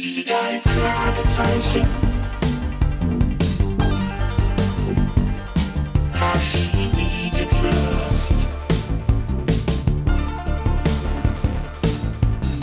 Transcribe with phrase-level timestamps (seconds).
[0.00, 1.84] Die drei Fragezeichen.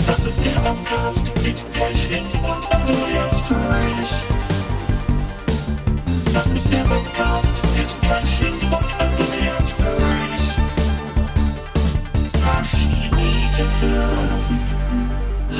[0.07, 4.11] Das ist der Podcast mit Pechling und Andreas Fröhlich.
[6.33, 7.64] Das ist der Podcast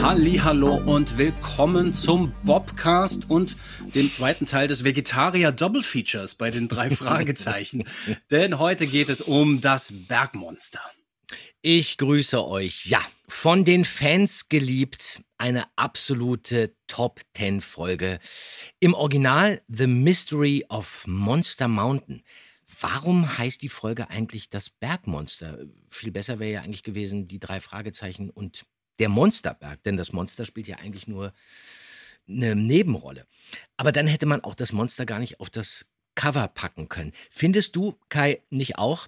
[0.08, 3.58] Hallo und willkommen zum Bobcast und
[3.96, 7.86] dem zweiten Teil des Vegetarier Double Features bei den drei Fragezeichen.
[8.30, 10.80] Denn heute geht es um das Bergmonster.
[11.64, 12.86] Ich grüße euch.
[12.86, 18.20] Ja, von den Fans geliebt, eine absolute Top 10 Folge.
[18.80, 22.22] Im Original The Mystery of Monster Mountain.
[22.80, 25.58] Warum heißt die Folge eigentlich das Bergmonster?
[25.90, 28.66] Viel besser wäre ja eigentlich gewesen die drei Fragezeichen und
[29.00, 31.34] der Monsterberg, denn das Monster spielt ja eigentlich nur
[32.28, 33.28] eine Nebenrolle.
[33.78, 37.12] Aber dann hätte man auch das Monster gar nicht auf das Cover packen können.
[37.30, 39.08] Findest du, Kai, nicht auch?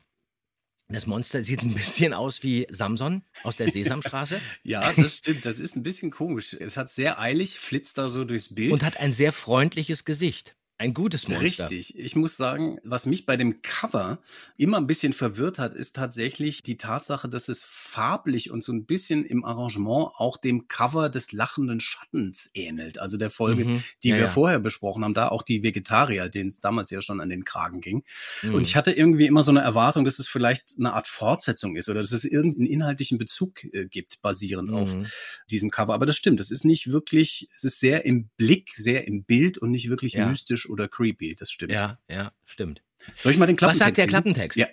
[0.89, 5.45] Das Monster sieht ein bisschen aus wie Samson aus der Sesamstraße Ja, das stimmt.
[5.45, 6.53] Das ist ein bisschen komisch.
[6.53, 8.72] Es hat sehr eilig, flitzt da so durchs Bild.
[8.72, 10.56] und hat ein sehr freundliches Gesicht.
[10.80, 11.64] Ein gutes Monster.
[11.72, 11.97] Richtig.
[11.97, 14.20] Ich muss sagen, was mich bei dem Cover
[14.58, 18.86] immer ein bisschen verwirrt hat, ist tatsächlich die Tatsache, dass es farblich und so ein
[18.86, 23.00] bisschen im Arrangement auch dem Cover des lachenden Schattens ähnelt.
[23.00, 23.84] Also der Folge, Mhm.
[24.03, 24.28] die Ja, wir ja.
[24.28, 27.81] vorher besprochen haben, da auch die Vegetarier, denen es damals ja schon an den Kragen
[27.81, 28.03] ging.
[28.44, 28.53] Mhm.
[28.53, 31.89] Und ich hatte irgendwie immer so eine Erwartung, dass es vielleicht eine Art Fortsetzung ist
[31.89, 35.08] oder dass es irgendeinen inhaltlichen Bezug äh, gibt, basierend auf Mhm.
[35.50, 35.95] diesem Cover.
[35.95, 39.58] Aber das stimmt, es ist nicht wirklich, es ist sehr im Blick, sehr im Bild
[39.58, 40.28] und nicht wirklich Ja.
[40.28, 41.36] mystisch oder creepy.
[41.36, 41.72] Das stimmt.
[41.72, 42.82] Ja, ja, stimmt.
[43.16, 44.08] Soll ich mal den Was Klappentext sagt der?
[44.08, 44.58] Klappentext?
[44.58, 44.68] Ja.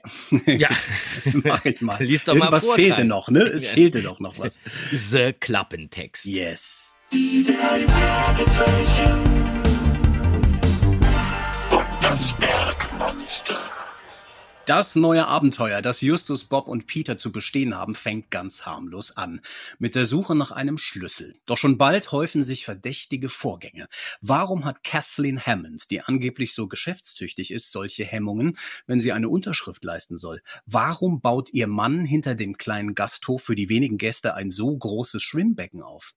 [0.46, 0.68] Ja.
[1.44, 2.02] Mach ich mal.
[2.02, 3.04] Lies doch mal Irgendwas vor, fehlte Kai.
[3.04, 3.40] noch, ne?
[3.40, 3.70] Es Ja.
[3.74, 4.58] fehlte doch noch was.
[4.92, 6.24] The Klappentext.
[6.24, 6.96] Yes.
[7.12, 9.22] Die drei Fragezeichen.
[11.70, 13.60] Und das Bergmonster.
[14.66, 19.42] Das neue Abenteuer, das Justus, Bob und Peter zu bestehen haben, fängt ganz harmlos an.
[19.78, 21.34] Mit der Suche nach einem Schlüssel.
[21.44, 23.88] Doch schon bald häufen sich verdächtige Vorgänge.
[24.22, 29.84] Warum hat Kathleen Hammond, die angeblich so geschäftstüchtig ist, solche Hemmungen, wenn sie eine Unterschrift
[29.84, 30.40] leisten soll?
[30.64, 35.22] Warum baut ihr Mann hinter dem kleinen Gasthof für die wenigen Gäste ein so großes
[35.22, 36.14] Schwimmbecken auf?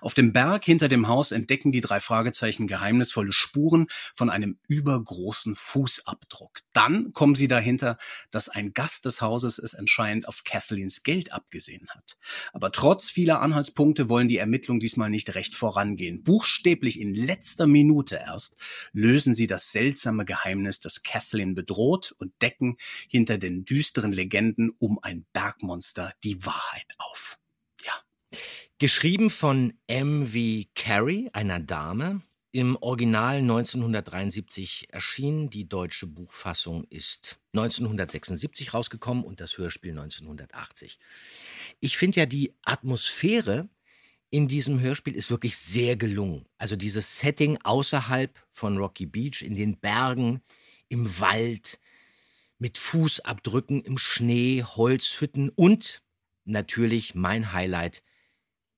[0.00, 5.54] Auf dem Berg hinter dem Haus entdecken die drei Fragezeichen geheimnisvolle Spuren von einem übergroßen
[5.54, 6.60] Fußabdruck.
[6.72, 7.96] Dann kommen sie dahinter,
[8.30, 12.18] dass ein Gast des Hauses es anscheinend auf Kathleens Geld abgesehen hat.
[12.52, 16.22] Aber trotz vieler Anhaltspunkte wollen die Ermittlungen diesmal nicht recht vorangehen.
[16.22, 18.56] Buchstäblich in letzter Minute erst
[18.92, 22.76] lösen sie das seltsame Geheimnis, das Kathleen bedroht und decken
[23.08, 27.38] hinter den düsteren Legenden um ein Bergmonster die Wahrheit auf.
[28.80, 30.68] Geschrieben von M.V.
[30.74, 32.22] Carey, einer Dame.
[32.50, 35.48] Im Original 1973 erschienen.
[35.48, 40.98] Die deutsche Buchfassung ist 1976 rausgekommen und das Hörspiel 1980.
[41.78, 43.68] Ich finde ja, die Atmosphäre
[44.30, 46.44] in diesem Hörspiel ist wirklich sehr gelungen.
[46.58, 50.42] Also dieses Setting außerhalb von Rocky Beach, in den Bergen,
[50.88, 51.78] im Wald,
[52.58, 56.02] mit Fußabdrücken im Schnee, Holzhütten und
[56.44, 58.02] natürlich mein Highlight,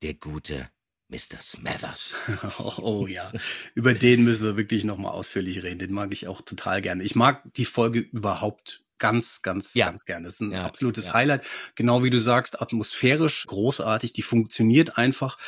[0.02, 0.68] der gute
[1.08, 1.40] Mr.
[1.40, 2.14] Smathers.
[2.58, 3.30] Oh, oh ja,
[3.74, 5.78] über den müssen wir wirklich nochmal ausführlich reden.
[5.78, 7.04] Den mag ich auch total gerne.
[7.04, 9.86] Ich mag die Folge überhaupt ganz, ganz, Ja.
[9.86, 10.24] ganz gerne.
[10.24, 11.12] Das ist ein Ja, absolutes ja.
[11.14, 11.46] Highlight.
[11.74, 14.14] Genau wie du sagst, atmosphärisch großartig.
[14.14, 15.38] Die funktioniert einfach.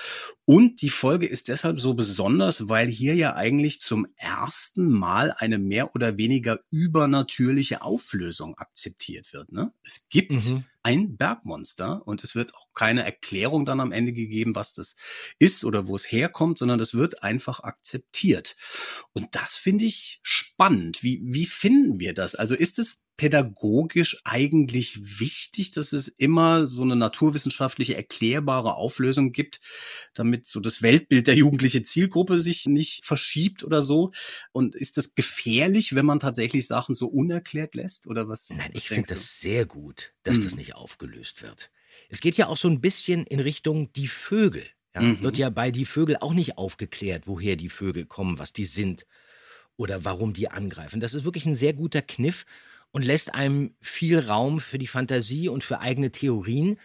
[0.50, 5.58] Und die Folge ist deshalb so besonders, weil hier ja eigentlich zum ersten Mal eine
[5.58, 9.52] mehr oder weniger übernatürliche Auflösung akzeptiert wird.
[9.52, 9.74] Ne?
[9.84, 10.64] Es gibt Mhm.
[10.82, 14.96] ein Bergmonster und es wird auch keine Erklärung dann am Ende gegeben, was das
[15.38, 18.56] ist oder wo es herkommt, sondern das wird einfach akzeptiert.
[19.12, 21.02] Und das finde ich spannend.
[21.02, 22.34] Wie, wie finden wir das?
[22.34, 29.60] Also ist es pädagogisch eigentlich wichtig, dass es immer so eine naturwissenschaftliche erklärbare Auflösung gibt,
[30.14, 34.12] damit so das Weltbild der jugendlichen Zielgruppe sich nicht verschiebt oder so?
[34.52, 38.50] Und ist das gefährlich, wenn man tatsächlich Sachen so unerklärt lässt oder was?
[38.50, 40.58] Nein, was ich finde das sehr gut, dass das Mhm.
[40.58, 41.70] nicht aufgelöst wird.
[42.08, 44.64] Es geht ja auch so ein bisschen in Richtung die Vögel.
[44.94, 45.22] Ja, Mhm.
[45.22, 49.06] Wird ja bei die Vögel auch nicht aufgeklärt, woher die Vögel kommen, was die sind
[49.76, 51.00] oder warum die angreifen.
[51.00, 52.44] Das ist wirklich ein sehr guter Kniff
[52.90, 56.78] und lässt einem viel Raum für die Fantasie und für eigene Theorien.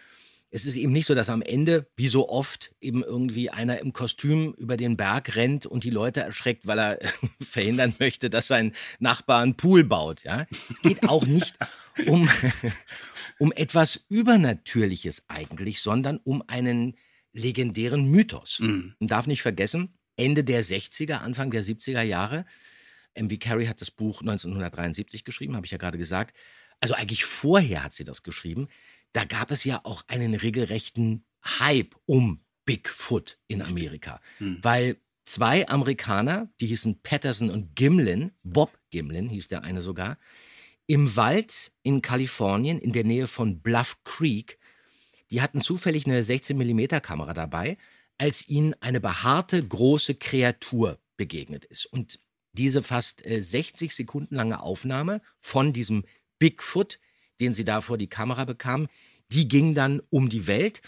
[0.54, 3.92] Es ist eben nicht so, dass am Ende, wie so oft, eben irgendwie einer im
[3.92, 6.98] Kostüm über den Berg rennt und die Leute erschreckt, weil er
[7.42, 10.22] verhindern möchte, dass sein Nachbar einen Pool baut.
[10.22, 10.46] Ja?
[10.70, 11.58] Es geht auch nicht
[12.06, 12.28] um,
[13.40, 16.94] um etwas Übernatürliches eigentlich, sondern um einen
[17.32, 18.60] legendären Mythos.
[18.60, 18.94] Mhm.
[19.00, 22.44] Man darf nicht vergessen, Ende der 60er, Anfang der 70er Jahre.
[23.14, 23.38] M.V.
[23.40, 26.36] Carey hat das Buch 1973 geschrieben, habe ich ja gerade gesagt.
[26.80, 28.68] Also eigentlich vorher hat sie das geschrieben.
[29.14, 31.24] Da gab es ja auch einen regelrechten
[31.58, 34.58] Hype um Bigfoot in Amerika, Hm.
[34.60, 40.18] weil zwei Amerikaner, die hießen Patterson und Gimlin, Bob Gimlin hieß der eine sogar,
[40.86, 44.58] im Wald in Kalifornien in der Nähe von Bluff Creek,
[45.30, 47.78] die hatten zufällig eine 16 mm Kamera dabei,
[48.18, 51.86] als ihnen eine behaarte große Kreatur begegnet ist.
[51.86, 52.18] Und
[52.52, 56.04] diese fast äh, 60 Sekunden lange Aufnahme von diesem
[56.38, 56.98] Bigfoot,
[57.40, 58.88] den sie da vor die Kamera bekamen,
[59.28, 60.82] die ging dann um die Welt.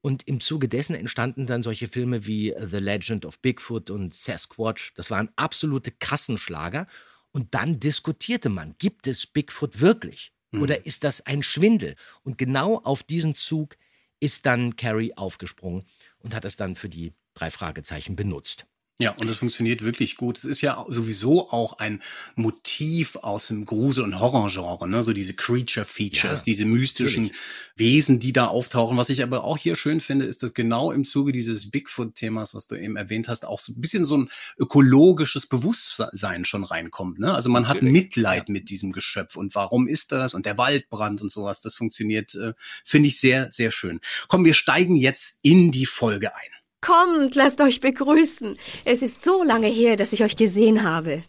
[0.00, 4.94] Und im Zuge dessen entstanden dann solche Filme wie The Legend of Bigfoot und Sasquatch.
[4.94, 6.86] Das waren absolute Kassenschlager.
[7.30, 10.32] Und dann diskutierte man, gibt es Bigfoot wirklich?
[10.50, 10.62] Mhm.
[10.62, 11.94] Oder ist das ein Schwindel?
[12.24, 13.76] Und genau auf diesen Zug
[14.18, 15.84] ist dann Carrie aufgesprungen
[16.18, 18.66] und hat es dann für die drei Fragezeichen benutzt.
[19.02, 20.38] Ja, und es funktioniert wirklich gut.
[20.38, 22.00] Es ist ja sowieso auch ein
[22.36, 25.02] Motiv aus dem Grusel- und Horrorgenre, ne?
[25.02, 27.32] So diese Creature Features, Ja, diese mystischen
[27.76, 28.96] Wesen, die da auftauchen.
[28.96, 32.68] Was ich aber auch hier schön finde, ist, dass genau im Zuge dieses Bigfoot-Themas, was
[32.68, 37.18] du eben erwähnt hast, auch so ein bisschen so ein ökologisches Bewusstsein schon reinkommt.
[37.18, 37.34] Ne?
[37.34, 41.20] Also man hat Natürlich, Mitleid mit diesem Geschöpf und warum ist das und der Waldbrand
[41.22, 41.60] und sowas.
[41.60, 42.52] Das funktioniert, äh,
[42.84, 44.00] finde ich sehr, sehr schön.
[44.28, 46.61] Komm, wir steigen jetzt in die Folge ein.
[46.82, 48.58] Kommt, lasst euch begrüßen.
[48.84, 51.22] Es ist so lange her, dass ich euch gesehen habe.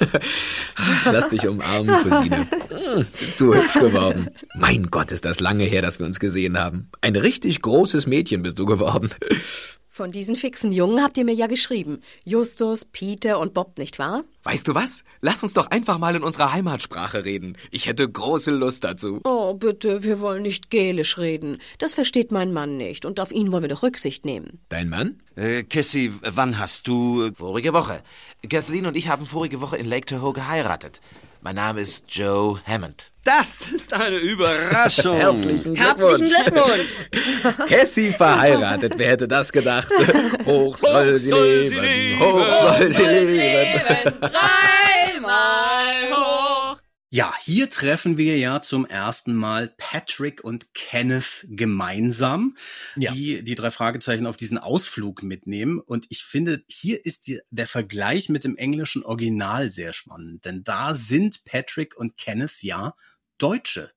[1.04, 2.46] Lass dich umarmen, Cousine.
[2.70, 4.28] Hm, Bist du hübsch geworden.
[4.56, 6.88] Mein Gott, ist das lange her, dass wir uns gesehen haben.
[7.02, 9.10] Ein richtig großes Mädchen bist du geworden.
[9.96, 12.00] Von diesen fixen Jungen habt ihr mir ja geschrieben.
[12.24, 14.24] Justus, Peter und Bob, nicht wahr?
[14.42, 15.04] Weißt du was?
[15.20, 17.56] Lass uns doch einfach mal in unserer Heimatsprache reden.
[17.70, 19.20] Ich hätte große Lust dazu.
[19.22, 21.58] Oh, bitte, wir wollen nicht gälisch reden.
[21.78, 24.58] Das versteht mein Mann nicht und auf ihn wollen wir doch Rücksicht nehmen.
[24.68, 25.20] Dein Mann?
[25.36, 27.30] Äh, Cassie, wann hast du...
[27.36, 28.02] Vorige Woche.
[28.50, 31.00] Kathleen und ich haben vorige Woche in Lake Tahoe geheiratet.
[31.40, 33.12] Mein Name ist Joe Hammond.
[33.24, 35.16] Das ist eine Überraschung.
[35.16, 36.90] Herzlichen Herzlichen Glückwunsch.
[37.68, 39.88] Kathy verheiratet, wer hätte das gedacht?
[40.44, 44.14] Hoch soll sie soll sie leben, leben, hoch soll sie leben.
[47.10, 52.56] Ja, hier treffen wir ja zum ersten Mal Patrick und Kenneth gemeinsam,
[52.96, 53.12] Ja.
[53.12, 55.78] die die drei Fragezeichen auf diesen Ausflug mitnehmen.
[55.78, 60.64] Und ich finde, hier ist die, der Vergleich mit dem englischen Original sehr spannend, denn
[60.64, 62.94] da sind Patrick und Kenneth ja
[63.38, 63.92] Deutsche.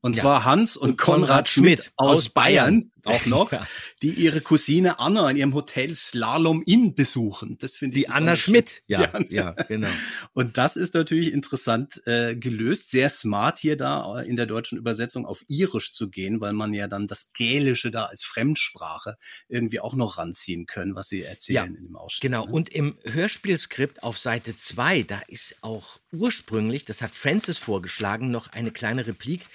[0.00, 0.22] Und Ja.
[0.22, 3.16] zwar Hans und, Und Konrad, Konrad Schmidt, Schmidt aus, aus Bayern, Bayern.
[3.16, 3.66] auch noch, Ja.
[4.00, 7.58] die ihre Cousine Anna in ihrem Hotel Slalom Inn besuchen.
[7.58, 8.36] Das finde ich Die Anna.
[8.36, 8.82] Schmidt.
[8.86, 9.24] Ja, Ja.
[9.28, 9.88] ja, genau.
[10.34, 14.78] Und das ist natürlich interessant äh, gelöst, sehr smart hier da äh, in der deutschen
[14.78, 19.16] Übersetzung auf Irisch zu gehen, weil man ja dann das Gälische da als Fremdsprache
[19.48, 22.22] irgendwie auch noch ranziehen können, was sie erzählen in dem Ausschnitt.
[22.22, 22.52] Genau, ne?
[22.52, 28.48] und im Hörspielskript auf Seite 2, da ist auch ursprünglich, das hat Francis vorgeschlagen, noch
[28.52, 29.46] eine kleine Replik.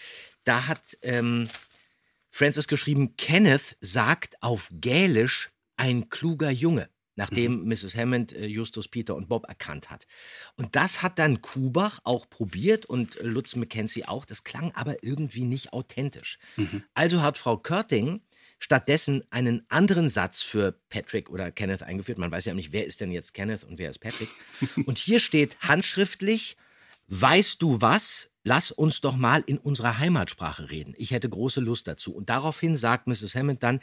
[0.44, 1.48] Da hat ähm,
[2.30, 7.95] Francis geschrieben, Kenneth sagt auf Gälisch ein kluger Junge, nachdem Mrs.
[7.95, 10.07] Hammond äh, Justus, Peter und Bob erkannt hat.
[10.56, 14.25] Und das hat dann Kubach auch probiert und äh, Lutz Mackenzie auch.
[14.25, 16.40] Das klang aber irgendwie nicht authentisch.
[16.94, 18.22] Also hat Frau Körting
[18.60, 22.18] stattdessen einen anderen Satz für Patrick oder Kenneth eingeführt.
[22.18, 24.30] Man weiß ja nicht, wer ist denn jetzt Kenneth und wer ist Patrick.
[24.88, 26.56] Und hier steht handschriftlich,
[27.07, 28.31] weißt du was?
[28.44, 30.94] Lass uns doch mal in unserer Heimatsprache reden.
[30.97, 32.14] Ich hätte große Lust dazu.
[32.14, 33.35] Und daraufhin sagt Mrs.
[33.35, 33.80] Hammond dann,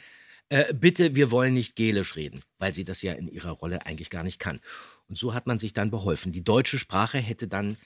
[0.50, 4.10] äh, bitte, wir wollen nicht Gälisch reden, weil sie das ja in ihrer Rolle eigentlich
[4.10, 4.60] gar nicht kann.
[5.08, 6.32] Und so hat man sich dann beholfen.
[6.32, 7.78] Die deutsche Sprache hätte dann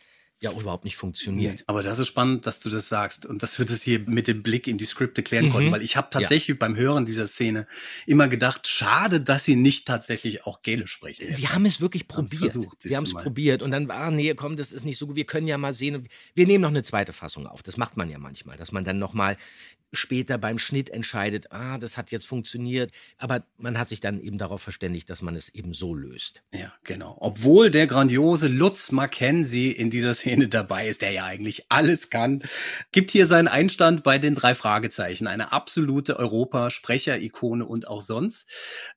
[0.43, 1.64] ja auch überhaupt nicht funktioniert.
[1.67, 4.43] Aber das ist spannend, dass du das sagst und dass wir das hier mit dem
[4.43, 5.50] Blick in die Skripte klären Mhm.
[5.50, 7.67] konnten, weil ich habe tatsächlich beim Hören dieser Szene
[8.07, 11.33] immer gedacht, schade, dass sie nicht tatsächlich auch Gälisch sprechen.
[11.33, 12.38] Sie haben es wirklich probiert.
[12.38, 15.17] versucht, Sie haben es probiert und dann war, nee, komm, das ist nicht so gut.
[15.17, 16.09] Wir können ja mal sehen.
[16.35, 17.62] Wir nehmen noch eine zweite Fassung auf.
[17.62, 19.37] Das macht man ja manchmal, dass man dann noch mal
[19.94, 22.92] später beim Schnitt entscheidet, ah, das hat jetzt funktioniert.
[23.18, 26.42] Aber man hat sich dann eben darauf verständigt, dass man es eben so löst.
[26.52, 27.16] Ja, genau.
[27.20, 32.42] Obwohl der grandiose Lutz Mackenzie in dieser Szene dabei ist, der ja eigentlich alles kann,
[32.92, 35.26] gibt hier seinen Einstand bei den drei Fragezeichen.
[35.26, 38.48] Eine absolute Europa-Sprecher-Ikone und auch sonst.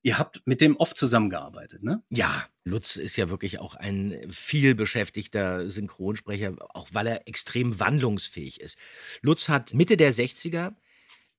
[0.03, 2.01] Ihr habt mit dem oft zusammengearbeitet, ne?
[2.09, 8.59] Ja, Lutz ist ja wirklich auch ein viel beschäftigter Synchronsprecher, auch weil er extrem wandlungsfähig
[8.59, 8.77] ist.
[9.21, 10.75] Lutz hat Mitte der 60er,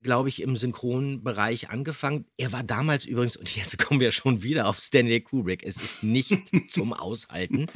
[0.02, 2.26] glaube ich, im Synchronbereich angefangen.
[2.36, 6.02] Er war damals übrigens, und jetzt kommen wir schon wieder auf Stanley Kubrick, es ist
[6.02, 7.66] nicht zum Aushalten.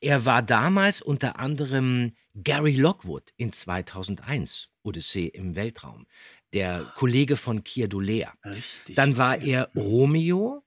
[0.00, 6.06] Er war damals unter anderem Gary Lockwood in 2001, Odyssee im Weltraum,
[6.52, 8.32] der Kollege von Keir Dullea.
[8.44, 8.96] Richtig.
[8.96, 10.64] Dann war er Romeo,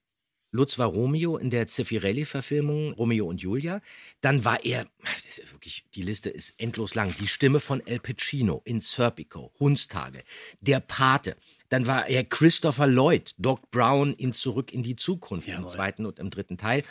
[0.55, 3.81] Lutz war Romeo in der Zeffirelli-Verfilmung Romeo und Julia.
[4.21, 7.99] Dann war er, das ist wirklich, die Liste ist endlos lang, die Stimme von El
[7.99, 10.23] Pacino in Serpico, Hundstage,
[10.61, 11.35] Der Pate.
[11.69, 15.69] Dann war er Christopher Lloyd, Doc Brown in Zurück in die Zukunft im Jawohl.
[15.69, 16.83] zweiten und im dritten Teil.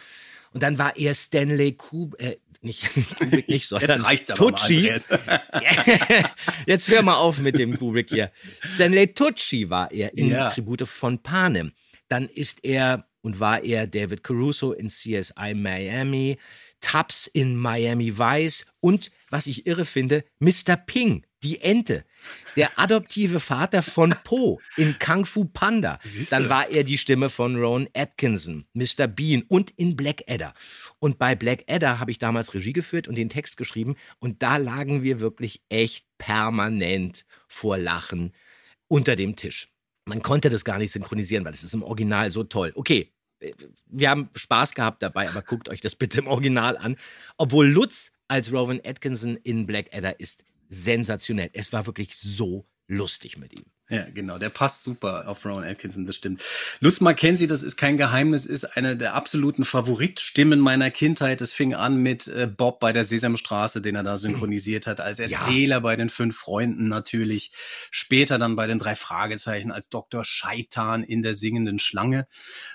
[0.52, 2.84] Und dann war er Stanley Kubrick, äh, nicht
[3.18, 4.90] Kubrick nicht, sondern Jetzt Tucci.
[6.66, 8.30] Jetzt hör mal auf mit dem Kubrick hier.
[8.62, 10.50] Stanley Tucci war er in Ja.
[10.50, 11.72] Tribute von Panem.
[12.08, 16.36] Dann ist er und war er David Caruso in CSI Miami,
[16.80, 20.76] Tubbs in Miami Vice und, was ich irre finde, Mr.
[20.76, 22.04] Ping, die Ente.
[22.56, 25.98] Der adoptive Vater von Po in Kung Fu Panda.
[26.28, 29.06] Dann war er die Stimme von Rowan Atkinson, Mr.
[29.06, 30.52] Bean und in Blackadder.
[30.98, 33.96] Und bei Blackadder habe ich damals Regie geführt und den Text geschrieben.
[34.18, 38.32] Und da lagen wir wirklich echt permanent vor Lachen
[38.88, 39.73] unter dem Tisch.
[40.06, 42.72] Man konnte das gar nicht synchronisieren, weil es ist im Original so toll.
[42.74, 43.52] Okay, äh,
[43.86, 46.96] wir haben Spaß gehabt dabei, aber guckt euch das bitte im Original an.
[47.36, 51.50] Obwohl Lutz als Rowan Atkinson in Blackadder ist sensationell.
[51.52, 53.64] Es war wirklich so lustig mit ihm.
[53.90, 54.38] Ja, genau.
[54.38, 56.42] Der passt super auf Rowan Atkinson, das stimmt.
[56.80, 61.42] Lutz Mackenzie, das ist kein Geheimnis, ist eine der absoluten Favoritstimmen meiner Kindheit.
[61.42, 65.18] Es fing an mit äh, Bob bei der Sesamstraße, den er da synchronisiert hat, als
[65.18, 67.52] Erzähler bei den fünf Freunden natürlich.
[67.90, 70.24] Später dann bei den drei Fragezeichen als Dr.
[70.24, 72.26] Scheitan in der singenden Schlange.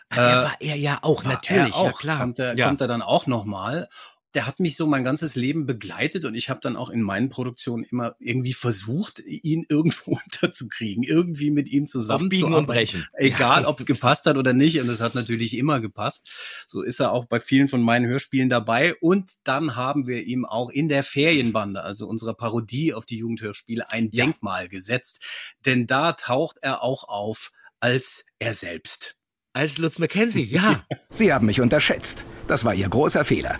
[0.09, 1.85] Ah, der Äh, war er ja auch, natürlich, er auch.
[1.85, 2.19] ja klar.
[2.19, 2.67] Kommt er, ja.
[2.67, 3.87] kommt er dann auch nochmal.
[4.35, 7.29] Der hat mich so mein ganzes Leben begleitet und ich habe dann auch in meinen
[7.29, 13.07] Produktionen immer irgendwie versucht, ihn irgendwo unterzukriegen, irgendwie mit ihm zusammen Biegen und Brechen.
[13.13, 14.79] Egal, ob es gepasst hat oder nicht.
[14.79, 16.29] Und es hat natürlich immer gepasst.
[16.67, 18.95] So ist er auch bei vielen von meinen Hörspielen dabei.
[18.95, 23.91] Und dann haben wir ihm auch in der Ferienbande, also unserer Parodie auf die Jugendhörspiele,
[23.91, 24.25] ein Ja.
[24.25, 25.23] Denkmal gesetzt.
[25.65, 29.15] Denn da taucht er auch auf als er selbst.
[29.53, 30.83] Als Lutz Mackenzie, ja.
[31.09, 32.23] Sie haben mich unterschätzt.
[32.47, 33.57] Das war Ihr großer Fehler.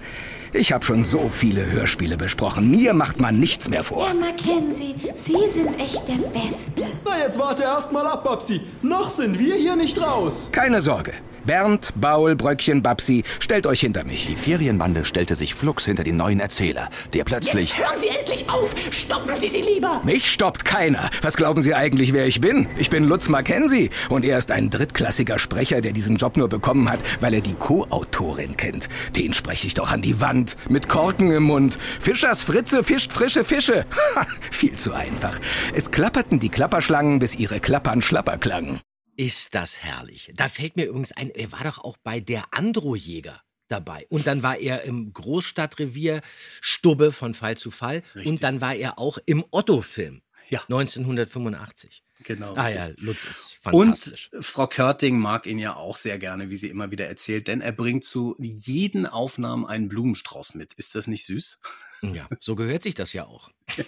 [0.51, 2.71] Ich habe schon so viele Hörspiele besprochen.
[2.71, 4.07] Mir macht man nichts mehr vor.
[4.07, 6.87] Herr Mackenzie, Sie sind echt der Beste.
[7.05, 8.61] Na, jetzt warte erst mal ab, Babsi.
[8.81, 10.49] Noch sind wir hier nicht raus.
[10.51, 11.13] Keine Sorge.
[11.45, 14.27] Bernd, Baul, Bröckchen, Babsi, stellt euch hinter mich.
[14.27, 17.69] Die Ferienbande stellte sich flugs hinter den neuen Erzähler, der plötzlich...
[17.69, 18.75] Jetzt hören Sie endlich auf!
[18.91, 20.01] Stoppen Sie sie lieber!
[20.03, 21.09] Mich stoppt keiner.
[21.21, 22.67] Was glauben Sie eigentlich, wer ich bin?
[22.77, 26.89] Ich bin Lutz Mackenzie und er ist ein drittklassiger Sprecher, der diesen Job nur bekommen
[26.89, 28.87] hat, weil er die Co-Autorin kennt.
[29.15, 30.38] Den spreche ich doch an die Wand,
[30.69, 31.77] mit Korken im Mund.
[31.99, 33.85] Fischers Fritze fischt frische Fische.
[34.15, 35.39] Ha, viel zu einfach.
[35.73, 38.79] Es klapperten die Klapperschlangen, bis ihre Klappern schlapper klangen.
[39.15, 40.31] Ist das herrlich.
[40.35, 44.05] Da fällt mir übrigens ein, er war doch auch bei der Androjäger dabei.
[44.09, 46.21] Und dann war er im Großstadtrevier
[46.61, 48.01] Stubbe von Fall zu Fall.
[48.15, 48.27] Richtig.
[48.27, 50.21] Und dann war er auch im Otto-Film.
[50.49, 50.61] Ja.
[50.63, 52.03] 1985.
[52.23, 52.53] Genau.
[52.55, 54.29] Ah ja, Lutz ist Und fantastisch.
[54.41, 57.71] Frau Körting mag ihn ja auch sehr gerne, wie sie immer wieder erzählt, denn er
[57.71, 60.73] bringt zu jeden Aufnahmen einen Blumenstrauß mit.
[60.73, 61.61] Ist das nicht süß?
[62.01, 63.49] Ja, so gehört sich das ja auch.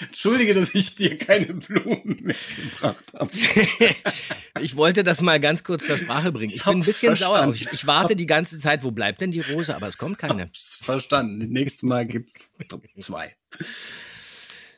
[0.00, 3.30] Entschuldige, dass ich dir keine Blumen mitgebracht habe.
[4.62, 6.50] ich wollte das mal ganz kurz zur Sprache bringen.
[6.50, 7.36] Ich, Ich bin ein bisschen sauer.
[7.36, 7.56] verstanden.
[7.60, 9.76] Ich, ich warte die ganze Zeit, wo bleibt denn die Rose?
[9.76, 10.50] Aber es kommt keine.
[10.54, 11.36] Verstanden.
[11.52, 12.32] Nächstes Mal gibt's
[12.98, 13.36] zwei.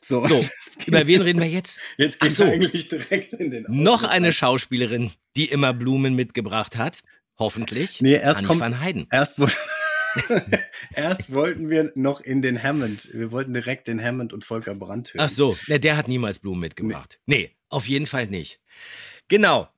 [0.00, 0.44] So, So,
[0.86, 1.80] über wen reden wir jetzt?
[1.96, 2.44] jetzt Ach geht's so.
[2.44, 4.32] eigentlich direkt in den Noch Ausschnitt eine.
[4.32, 7.02] Schauspielerin, die immer Blumen mitgebracht hat.
[7.38, 8.00] Hoffentlich.
[8.00, 9.06] Nee, erst Annie kommt- van Heiden.
[9.10, 9.38] Erst,
[10.94, 13.12] erst wollten wir noch in den Hammond.
[13.12, 15.24] Wir wollten direkt den Hammond und Volker Brandt hören.
[15.24, 17.18] Ach so, ne, der hat niemals Blumen mitgebracht.
[17.26, 17.50] Nee.
[17.68, 18.60] auf jeden Fall nicht.
[19.28, 19.68] Genau.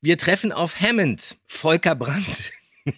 [0.00, 2.52] Wir treffen auf Hammond, Volker Brandt.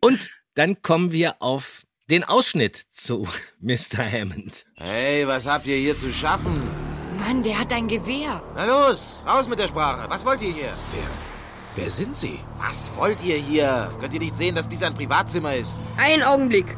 [0.00, 3.26] Und dann kommen wir auf den Ausschnitt zu
[3.60, 4.04] Mr.
[4.10, 4.64] Hammond.
[4.74, 6.62] Hey, was habt ihr hier zu schaffen?
[7.18, 8.42] Mann, der hat ein Gewehr.
[8.54, 10.08] Na los, raus mit der Sprache.
[10.10, 10.72] Was wollt ihr hier?
[10.92, 11.08] Wer,
[11.76, 12.40] wer sind Sie?
[12.58, 13.90] Was wollt ihr hier?
[14.00, 15.78] Könnt ihr nicht sehen, dass dies ein Privatzimmer ist?
[15.96, 16.76] Einen Augenblick.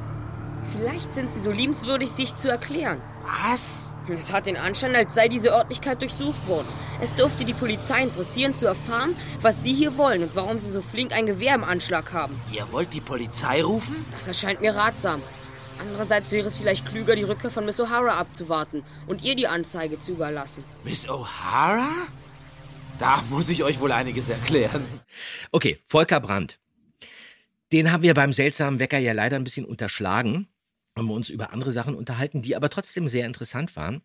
[0.72, 3.00] Vielleicht sind Sie so liebenswürdig, sich zu erklären.
[3.26, 3.94] Was?
[4.08, 6.68] Es hat den Anschein, als sei diese Örtlichkeit durchsucht worden.
[7.00, 10.80] Es dürfte die Polizei interessieren, zu erfahren, was Sie hier wollen und warum Sie so
[10.80, 12.40] flink ein Gewehr im Anschlag haben.
[12.52, 14.04] Ihr wollt die Polizei rufen?
[14.12, 15.20] Das erscheint mir ratsam.
[15.80, 19.98] Andererseits wäre es vielleicht klüger, die Rückkehr von Miss O'Hara abzuwarten und ihr die Anzeige
[19.98, 20.64] zu überlassen.
[20.84, 21.88] Miss O'Hara?
[22.98, 24.84] Da muss ich euch wohl einiges erklären.
[25.52, 26.58] Okay, Volker Brandt.
[27.72, 30.48] Den haben wir beim seltsamen Wecker ja leider ein bisschen unterschlagen.
[30.96, 34.00] Haben wir uns über andere Sachen unterhalten, die aber trotzdem sehr interessant waren.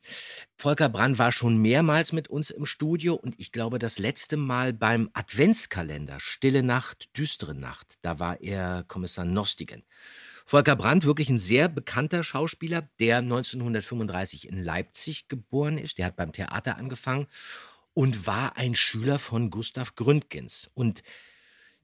[0.57, 4.73] Volker Brandt war schon mehrmals mit uns im Studio und ich glaube das letzte Mal
[4.73, 7.93] beim Adventskalender Stille Nacht, düstere Nacht.
[8.01, 9.83] Da war er Kommissar Nostigen.
[10.45, 15.97] Volker Brandt, wirklich ein sehr bekannter Schauspieler, der 1935 in Leipzig geboren ist.
[15.97, 17.27] Der hat beim Theater angefangen
[17.93, 20.69] und war ein Schüler von Gustav Gründgens.
[20.73, 21.03] Und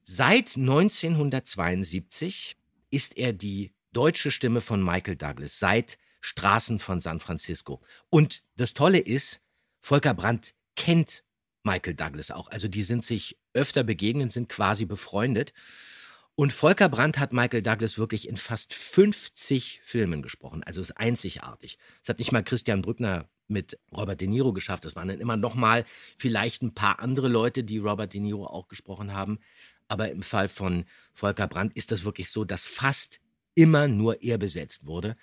[0.02, 2.58] seit 1972
[2.90, 7.80] ist er die deutsche Stimme von Michael Douglas, seit Straßen von San Francisco.
[8.10, 9.40] Und das Tolle ist,
[9.80, 11.24] Volker Brandt kennt
[11.62, 12.50] Michael Douglas auch.
[12.50, 15.52] Also die sind sich öfter begegnet, sind quasi befreundet.
[16.34, 20.62] Und Volker Brandt hat Michael Douglas wirklich in fast 50 Filmen gesprochen.
[20.62, 21.78] Also ist einzigartig.
[22.02, 24.84] Es hat nicht mal Christian Brückner mit Robert De Niro geschafft.
[24.84, 25.84] Es waren dann immer noch mal
[26.16, 29.40] vielleicht ein paar andere Leute, die Robert De Niro auch gesprochen haben.
[29.88, 33.20] Aber im Fall von Volker Brandt ist das wirklich so, dass fast
[33.58, 35.16] immer nur er besetzt wurde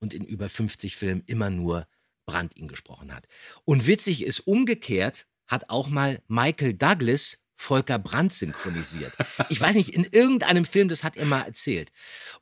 [0.00, 1.86] und in über 50 Filmen immer nur
[2.26, 3.28] Brandt ihn gesprochen hat.
[3.64, 9.12] Und witzig ist, umgekehrt hat auch mal Michael Douglas Volker Brandt synchronisiert.
[9.50, 11.92] Ich weiß nicht, in irgendeinem Film, das hat er mal erzählt.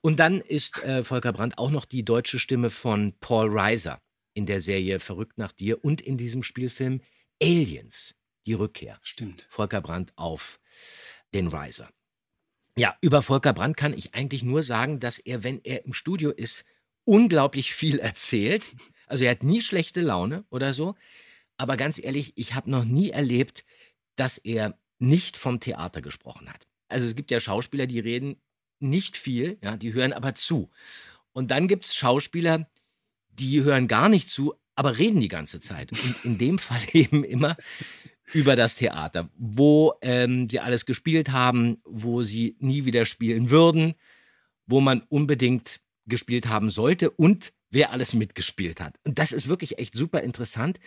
[0.00, 4.00] Und dann ist äh, Volker Brandt auch noch die deutsche Stimme von Paul Reiser
[4.32, 7.02] in der Serie Verrückt nach dir und in diesem Spielfilm
[7.40, 8.14] Aliens,
[8.46, 8.98] die Rückkehr.
[9.02, 9.46] Stimmt.
[9.50, 10.58] Volker Brandt auf
[11.34, 11.90] den Reiser.
[12.76, 16.30] Ja, über Volker Brandt kann ich eigentlich nur sagen, dass er, wenn er im Studio
[16.30, 16.64] ist,
[17.04, 18.64] unglaublich viel erzählt.
[19.06, 20.96] Also er hat nie schlechte Laune oder so.
[21.56, 23.64] Aber ganz ehrlich, ich habe noch nie erlebt,
[24.16, 26.66] dass er nicht vom Theater gesprochen hat.
[26.88, 28.40] Also es gibt ja Schauspieler, die reden
[28.80, 30.70] nicht viel, ja, die hören aber zu.
[31.32, 32.68] Und dann gibt es Schauspieler,
[33.28, 35.92] die hören gar nicht zu, aber reden die ganze Zeit.
[35.92, 37.56] Und in dem Fall eben immer
[38.32, 43.94] über das Theater, wo ähm, sie alles gespielt haben, wo sie nie wieder spielen würden,
[44.66, 48.94] wo man unbedingt gespielt haben sollte und wer alles mitgespielt hat.
[49.04, 50.78] Und das ist wirklich echt super interessant,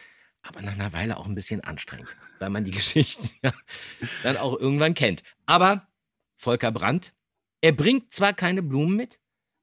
[0.41, 2.07] aber nach einer Weile auch ein bisschen anstrengend,
[2.39, 3.53] weil man die Geschichten ja
[4.23, 5.23] dann auch irgendwann kennt.
[5.45, 5.87] Aber
[6.35, 7.13] Volker Brandt,
[7.61, 9.19] er bringt zwar keine Blumen mit,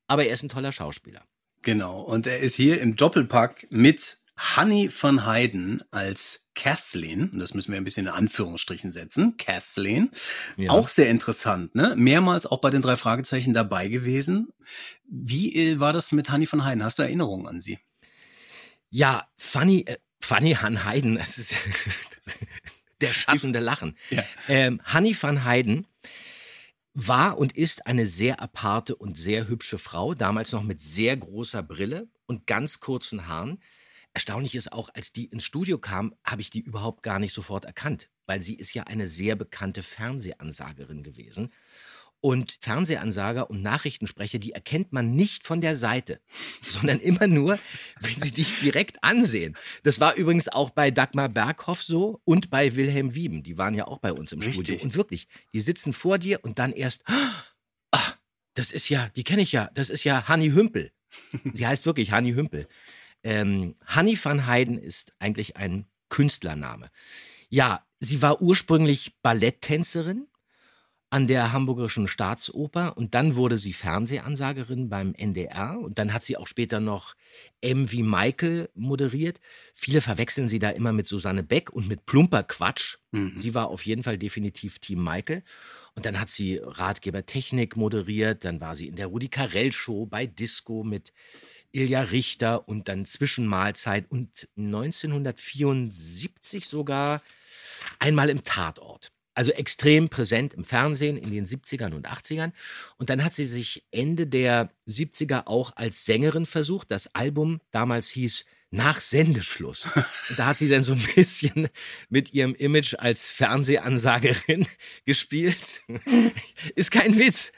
[0.07, 1.23] aber er ist ein toller Schauspieler.
[1.62, 7.55] Genau, und er ist hier im Doppelpack mit Honey van Heiden als Kathleen, und das
[7.55, 10.11] müssen wir ein bisschen in Anführungsstrichen setzen, Kathleen,
[10.57, 10.71] ja.
[10.71, 11.95] auch sehr interessant, ne?
[11.97, 14.53] Mehrmals auch bei den drei Fragezeichen dabei gewesen.
[15.09, 16.85] Wie äh, war das mit Honey van Heiden?
[16.85, 17.78] Hast du Erinnerungen an sie?
[18.91, 21.54] Ja, Fanny, äh, Fanny van Heiden, es ist
[23.00, 23.97] der schattende Lachen.
[24.11, 24.25] Ja.
[24.49, 25.87] Ähm, Hanni van Heiden
[26.95, 31.63] war und ist eine sehr aparte und sehr hübsche Frau, damals noch mit sehr großer
[31.63, 33.61] Brille und ganz kurzen Haaren.
[34.15, 37.65] Erstaunlich ist auch, als die ins Studio kam, habe ich die überhaupt gar nicht sofort
[37.65, 41.53] erkannt, weil sie ist ja eine sehr bekannte Fernsehansagerin gewesen.
[42.21, 46.21] Und Fernsehansager und Nachrichtensprecher, die erkennt man nicht von der Seite,
[46.63, 47.59] sondern immer nur,
[48.00, 49.57] wenn sie dich direkt ansehen.
[49.83, 53.43] Das war übrigens auch bei Dagmar Berghoff so und bei Wilhelm Wieben.
[53.43, 54.55] Die waren ja auch bei uns im Richtig.
[54.55, 54.83] Studio.
[54.83, 57.45] Und wirklich, die sitzen vor dir und dann erst, ah,
[58.55, 60.93] das ist ja, die kenne ich ja, das ist ja Hanni Hümpel.
[61.55, 62.69] Sie heißt wirklich Hanni Hümpel.
[63.25, 66.91] Ähm, Hanni van Heiden ist eigentlich ein Künstlername.
[67.49, 70.28] Ja, sie war ursprünglich Balletttänzerin
[71.15, 76.37] an der Hamburgischen Staatsoper und dann wurde sie Fernsehansagerin beim NDR und dann hat sie
[76.37, 77.15] auch später noch
[77.60, 79.41] M wie Michael moderiert.
[79.76, 82.97] Viele verwechseln sie da immer mit Susanne Beck und mit plumper Quatsch.
[83.13, 83.34] Mhm.
[83.39, 85.45] Sie war auf jeden Fall definitiv Team Michael.
[85.95, 90.06] Und dann hat sie Ratgeber Technik moderiert, dann war sie in der Rudi Carell Show
[90.06, 91.13] bei Disco mit
[91.75, 97.21] Ilja Richter und dann Zwischenmahlzeit und 1974 sogar
[97.99, 99.10] einmal im Tatort.
[99.37, 102.52] Also extrem präsent im Fernsehen in den 70ern und 80ern.
[102.99, 106.93] Und dann hat sie sich Ende der 70er auch als Sängerin versucht.
[106.93, 109.87] Das Album damals hieß nach Sendeschluss.
[110.30, 111.69] Und da hat sie dann so ein bisschen
[112.08, 114.67] mit ihrem Image als Fernsehansagerin
[115.04, 115.80] gespielt.
[116.75, 117.52] Ist kein Witz.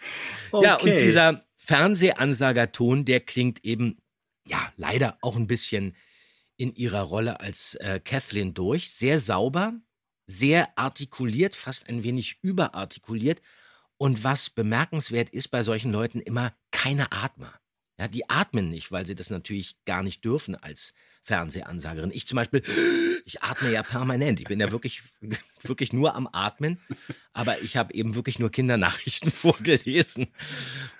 [0.53, 0.65] Okay.
[0.65, 3.99] Ja, und dieser Fernsehansagerton, der klingt eben,
[4.47, 5.95] ja, leider auch ein bisschen
[6.57, 8.91] in ihrer Rolle als äh, Kathleen durch.
[8.91, 9.75] Sehr sauber,
[10.27, 13.43] sehr artikuliert, fast ein wenig überartikuliert.
[13.99, 17.53] Und was bemerkenswert ist bei solchen Leuten immer keine Atmer.
[17.99, 22.11] Ja, die atmen nicht, weil sie das natürlich gar nicht dürfen als Fernsehansagerin.
[22.13, 22.63] Ich zum Beispiel,
[23.25, 24.39] ich atme ja permanent.
[24.39, 25.03] Ich bin ja wirklich,
[25.63, 26.79] wirklich nur am Atmen.
[27.33, 30.29] Aber ich habe eben wirklich nur Kindernachrichten vorgelesen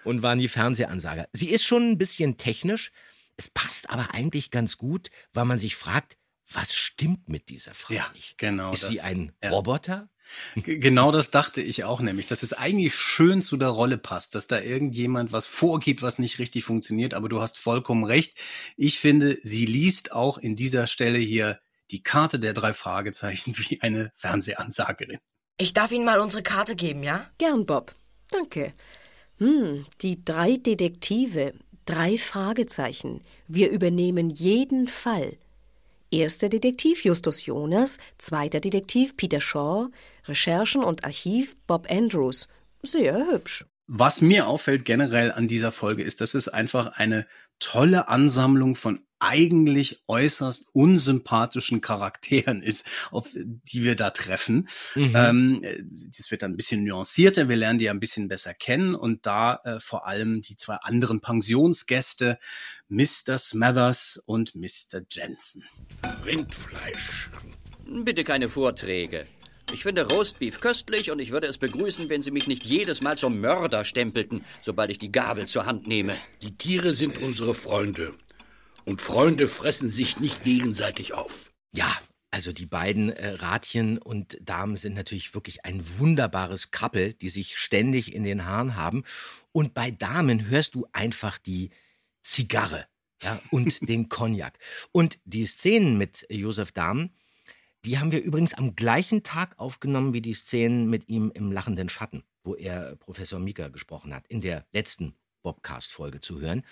[0.05, 1.29] und war nie Fernsehansager.
[1.33, 2.93] Sie ist schon ein bisschen technisch.
[3.37, 6.17] Es passt aber eigentlich ganz gut, weil man sich fragt,
[6.51, 8.39] was stimmt mit dieser Frau ja, nicht?
[8.39, 8.73] Genau.
[8.73, 9.51] Ist das, sie ein ja.
[9.51, 10.09] Roboter?
[10.57, 14.49] Genau das dachte ich auch nämlich, dass es eigentlich schön zu der Rolle passt, dass
[14.49, 18.37] da irgendjemand was vorgibt, was nicht richtig funktioniert, aber du hast vollkommen recht.
[18.77, 23.81] Ich finde, sie liest auch in dieser Stelle hier die Karte der drei Fragezeichen wie
[23.83, 25.19] eine Fernsehansagerin.
[25.59, 27.31] Ich darf Ihnen mal unsere Karte geben, ja?
[27.39, 27.95] Gern, Bob.
[28.31, 28.75] Danke.
[29.39, 31.55] Hm, die drei Detektive,
[31.87, 33.23] drei Fragezeichen.
[33.49, 35.39] Wir übernehmen jeden Fall.
[36.11, 39.89] Erster Detektiv Justus Jonas, zweiter Detektiv Peter Shaw,
[40.27, 42.49] Recherchen und Archiv Bob Andrews.
[42.83, 43.65] Sehr hübsch.
[43.89, 47.27] Was mir auffällt generell an dieser Folge ist, dass es einfach eine
[47.59, 54.69] tolle Ansammlung von eigentlich äußerst unsympathischen Charakteren ist, auf die wir da treffen.
[54.95, 55.13] Mhm.
[55.15, 55.63] Ähm,
[56.17, 59.61] das wird dann ein bisschen nuancierter, wir lernen die ein bisschen besser kennen und da
[59.65, 62.39] äh, vor allem die zwei anderen Pensionsgäste,
[62.89, 63.39] Mr.
[63.39, 65.03] Smathers und Mr.
[65.11, 65.65] Jensen.
[66.25, 67.31] Rindfleisch.
[67.87, 69.27] Bitte keine Vorträge.
[69.73, 73.19] Ich finde Roastbeef köstlich und ich würde es begrüßen, wenn Sie mich nicht jedes Mal
[73.19, 76.17] zum Mörder stempelten, sobald ich die Gabel zur Hand nehme.
[76.43, 78.15] Die Tiere sind unsere Freunde.
[78.87, 81.53] Und Freunde fressen sich nicht gegenseitig auf.
[81.73, 81.93] Ja,
[82.31, 87.59] also die beiden äh, Radchen und Damen sind natürlich wirklich ein wunderbares Kappel, die sich
[87.59, 89.03] ständig in den Haaren haben.
[89.51, 91.71] Und bei Damen hörst du einfach die
[92.23, 92.87] Zigarre
[93.25, 94.57] ja, und den Cognac.
[94.93, 97.11] Und die Szenen mit Josef Dahmen,
[97.85, 101.89] die haben wir übrigens am gleichen Tag aufgenommen wie die Szenen mit ihm im Lachenden
[101.89, 106.63] Schatten, wo er Professor Mika gesprochen hat, in der letzten Bobcast-Folge zu hören.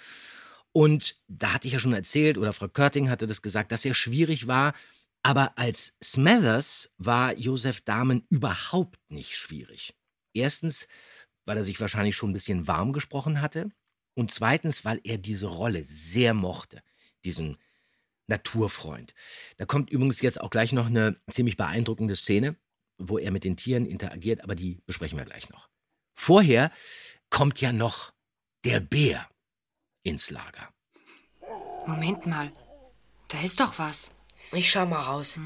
[0.76, 3.94] Und da hatte ich ja schon erzählt, oder Frau Körting hatte das gesagt, dass er
[3.94, 4.74] schwierig war.
[5.22, 9.94] Aber als Smathers war Josef Dahmen überhaupt nicht schwierig.
[10.34, 10.88] Erstens,
[11.44, 13.70] weil er sich wahrscheinlich schon ein bisschen warm gesprochen hatte.
[14.14, 16.82] Und zweitens, weil er diese Rolle sehr mochte,
[17.24, 17.56] diesen
[18.26, 19.14] Naturfreund.
[19.58, 22.56] Da kommt übrigens jetzt auch gleich noch eine ziemlich beeindruckende Szene,
[22.98, 25.68] wo er mit den Tieren interagiert, aber die besprechen wir gleich noch.
[26.14, 26.72] Vorher
[27.30, 28.12] kommt ja noch
[28.64, 29.28] der Bär
[30.04, 30.68] ins Lager.
[31.86, 32.52] Moment mal.
[33.28, 34.10] Da ist doch was.
[34.52, 35.40] Ich schau mal raus.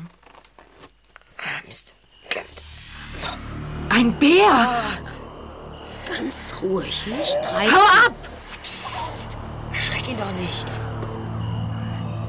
[1.38, 1.94] Ah, Mist.
[2.28, 2.62] Klemmt.
[3.14, 3.28] So.
[3.88, 4.50] Ein Bär!
[4.50, 4.98] Ah,
[6.06, 7.72] ganz ruhig, nicht treiben.
[7.72, 8.14] Hau ab!
[8.62, 9.38] Psst.
[9.72, 10.66] Erschreck ihn doch nicht.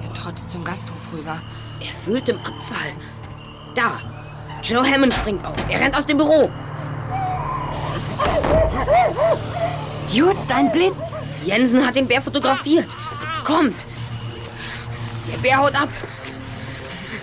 [0.04, 1.42] Er trottet zum Gasthof rüber.
[1.82, 2.94] Er wühlt im Abfall.
[3.76, 4.00] Da.
[4.64, 5.56] Joe Hammond springt auf.
[5.70, 6.50] Er rennt aus dem Büro.
[10.10, 11.19] Just ein Blitz.
[11.46, 12.96] Jensen hat den Bär fotografiert.
[13.44, 13.86] Kommt.
[15.32, 15.90] Der Bär haut ab.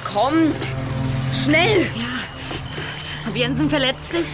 [0.05, 0.67] Kommt.
[1.33, 1.83] Schnell.
[1.95, 3.29] Ja.
[3.29, 4.31] Ob Jensen verletzt ist?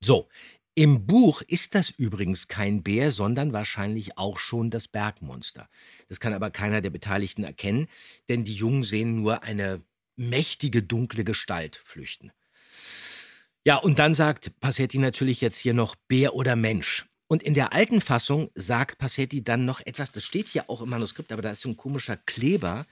[0.00, 0.28] So,
[0.74, 5.68] im Buch ist das übrigens kein Bär, sondern wahrscheinlich auch schon das Bergmonster.
[6.08, 7.88] Das kann aber keiner der Beteiligten erkennen,
[8.28, 9.82] denn die Jungen sehen nur eine
[10.14, 12.30] mächtige dunkle Gestalt flüchten.
[13.64, 17.07] Ja, und dann sagt Passetti natürlich jetzt hier noch Bär oder Mensch.
[17.28, 20.88] Und in der alten Fassung sagt Passetti dann noch etwas, das steht hier auch im
[20.88, 22.86] Manuskript, aber da ist so ein komischer Kleber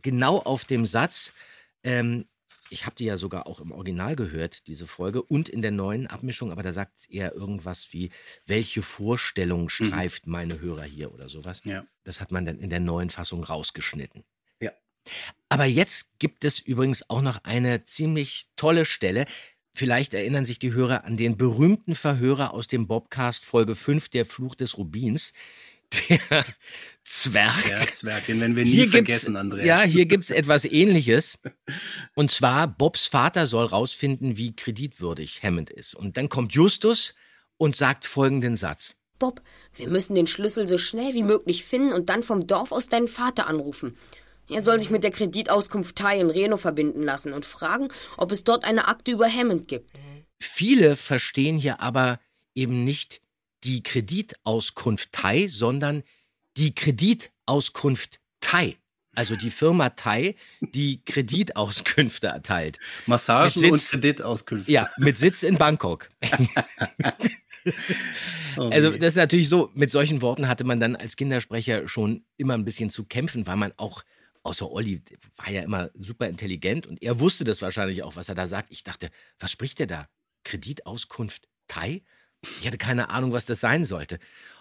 [0.00, 1.32] genau auf dem Satz.
[1.82, 2.26] Ähm,
[2.70, 6.06] ich habe die ja sogar auch im Original gehört, diese Folge, und in der neuen
[6.06, 8.10] Abmischung, aber da sagt er irgendwas wie,
[8.46, 10.32] welche Vorstellung streift mhm.
[10.32, 11.60] meine Hörer hier oder sowas.
[11.64, 11.84] Ja.
[12.04, 14.22] Das hat man dann in der neuen Fassung rausgeschnitten.
[14.60, 14.70] Ja.
[15.48, 19.26] Aber jetzt gibt es übrigens auch noch eine ziemlich tolle Stelle.
[19.72, 24.24] Vielleicht erinnern sich die Hörer an den berühmten Verhörer aus dem Bobcast Folge 5, Der
[24.24, 25.32] Fluch des Rubins.
[26.08, 26.44] Der
[27.04, 27.64] Zwerg.
[27.66, 29.66] Der Zwerg, den werden wir nie vergessen, Andreas.
[29.66, 31.38] Ja, hier gibt es etwas ähnliches.
[32.14, 35.94] Und zwar, Bobs Vater soll rausfinden, wie kreditwürdig Hammond ist.
[35.94, 37.14] Und dann kommt Justus
[37.56, 38.96] und sagt folgenden Satz.
[39.18, 39.42] Bob,
[39.74, 43.08] wir müssen den Schlüssel so schnell wie möglich finden und dann vom Dorf aus deinen
[43.08, 43.96] Vater anrufen.
[44.50, 48.44] Er soll sich mit der Kreditauskunft Thai in Reno verbinden lassen und fragen, ob es
[48.44, 50.00] dort eine Akte über Hammond gibt.
[50.38, 52.18] Viele verstehen hier aber
[52.54, 53.20] eben nicht
[53.64, 56.02] die Kreditauskunft Thai, sondern
[56.56, 58.76] die Kreditauskunft Thai.
[59.14, 62.78] Also die Firma Thai, die Kreditauskünfte erteilt.
[63.06, 64.70] Massagen Mit und Sitz- Kreditauskünfte.
[64.72, 66.08] Ja, mit Sitz in Bangkok.
[68.56, 68.98] Oh Also je.
[68.98, 72.64] das ist natürlich so, mit solchen Worten hatte man dann als Kindersprecher schon immer ein
[72.64, 74.02] bisschen zu kämpfen, weil man auch,
[74.42, 75.02] außer Olli,
[75.36, 78.70] war ja immer super intelligent und er wusste das wahrscheinlich auch, was er da sagt.
[78.70, 80.08] Ich dachte, was spricht der da?
[80.44, 82.02] Kreditauskunft Thai?
[82.60, 84.18] Ich hatte keine Ahnung, was das sein sollte.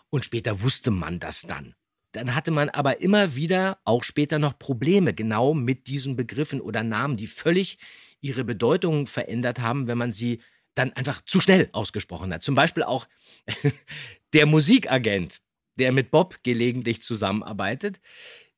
[0.09, 1.75] Und später wusste man das dann.
[2.11, 6.83] Dann hatte man aber immer wieder, auch später noch Probleme, genau mit diesen Begriffen oder
[6.83, 7.77] Namen, die völlig
[8.19, 10.41] ihre Bedeutung verändert haben, wenn man sie
[10.75, 12.41] dann einfach zu schnell ausgesprochen hat.
[12.41, 13.07] Zum Beispiel auch
[14.33, 15.41] der Musikagent,
[15.75, 17.99] der mit Bob gelegentlich zusammenarbeitet,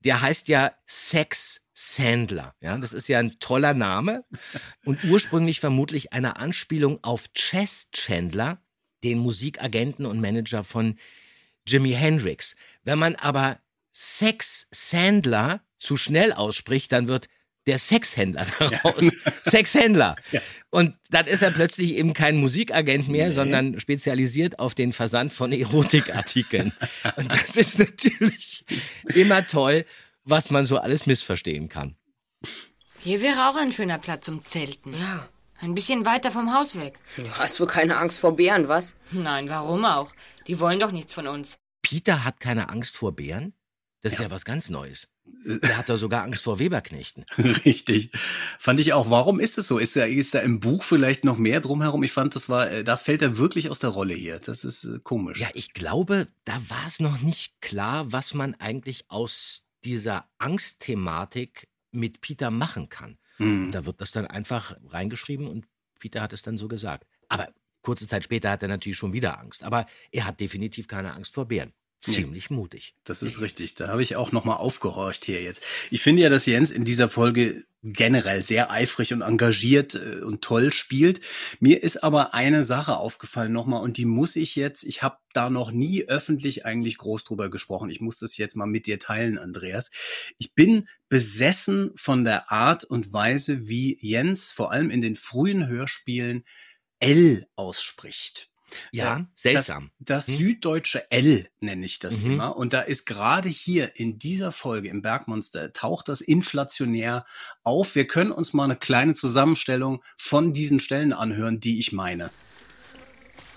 [0.03, 2.55] der heißt ja Sex Sandler.
[2.61, 4.23] Ja, das ist ja ein toller Name
[4.85, 8.61] und ursprünglich vermutlich eine Anspielung auf Chess Chandler,
[9.03, 10.97] den Musikagenten und Manager von
[11.65, 12.55] Jimi Hendrix.
[12.83, 13.59] Wenn man aber
[13.91, 17.27] Sex Sandler zu schnell ausspricht, dann wird
[17.67, 19.11] der Sexhändler daraus.
[19.43, 20.15] Sexhändler.
[20.69, 25.51] Und dann ist er plötzlich eben kein Musikagent mehr, sondern spezialisiert auf den Versand von
[25.51, 26.71] Erotikartikeln.
[27.17, 28.65] Und das ist natürlich
[29.13, 29.85] immer toll,
[30.23, 31.95] was man so alles missverstehen kann.
[32.99, 34.93] Hier wäre auch ein schöner Platz zum Zelten.
[34.93, 35.27] Ja.
[35.59, 36.97] Ein bisschen weiter vom Haus weg.
[37.17, 38.95] Du hast wohl keine Angst vor Bären, was?
[39.11, 40.11] Nein, warum auch?
[40.47, 41.59] Die wollen doch nichts von uns.
[41.83, 43.53] Peter hat keine Angst vor Bären?
[44.01, 45.09] Das ist ja, was ganz Neues.
[45.45, 47.25] Der hat doch sogar Angst vor Weberknechten.
[47.37, 48.11] Richtig.
[48.57, 49.09] Fand ich auch.
[49.09, 49.77] Warum ist es so?
[49.77, 52.03] Ist da, ist da im Buch vielleicht noch mehr drumherum?
[52.03, 54.39] Ich fand, das war, äh, da fällt er wirklich aus der Rolle hier.
[54.39, 55.39] Das ist äh, komisch.
[55.39, 61.67] Ja, ich glaube, da war es noch nicht klar, was man eigentlich aus dieser Angstthematik
[61.91, 63.17] mit Peter machen kann.
[63.37, 63.71] Mhm.
[63.71, 65.67] Da wird das dann einfach reingeschrieben und
[65.99, 67.05] Peter hat es dann so gesagt.
[67.29, 67.49] Aber
[67.81, 69.63] kurze Zeit später hat er natürlich schon wieder Angst.
[69.63, 71.73] Aber er hat definitiv keine Angst vor Bären.
[72.01, 72.95] Ziemlich mutig.
[73.03, 73.75] Das ist richtig.
[73.75, 75.63] Da habe ich auch noch mal aufgehorcht hier jetzt.
[75.91, 80.41] Ich finde ja, dass Jens in dieser Folge generell sehr eifrig und engagiert äh, und
[80.41, 81.21] toll spielt.
[81.59, 85.49] Mir ist aber eine Sache aufgefallen nochmal und die muss ich jetzt, ich habe da
[85.49, 87.89] noch nie öffentlich eigentlich groß drüber gesprochen.
[87.89, 89.91] Ich muss das jetzt mal mit dir teilen, Andreas.
[90.39, 95.67] Ich bin besessen von der Art und Weise, wie Jens vor allem in den frühen
[95.67, 96.45] Hörspielen
[96.99, 98.50] L ausspricht.
[98.91, 99.91] Ja, Äh, seltsam.
[99.99, 100.37] Das, das Hm?
[100.45, 102.33] süddeutsche L nenne ich das Mhm.
[102.33, 102.55] immer.
[102.57, 107.25] Und da ist gerade hier in dieser Folge im Bergmonster taucht das inflationär
[107.63, 107.95] auf.
[107.95, 112.31] Wir können uns mal eine kleine Zusammenstellung von diesen Stellen anhören, die ich meine.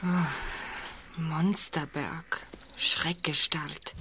[0.03, 2.47] Oh, Monsterberg.
[2.77, 3.95] Schreckgestalt.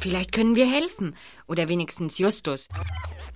[0.00, 1.16] Vielleicht können wir helfen.
[1.48, 2.68] Oder wenigstens Justus.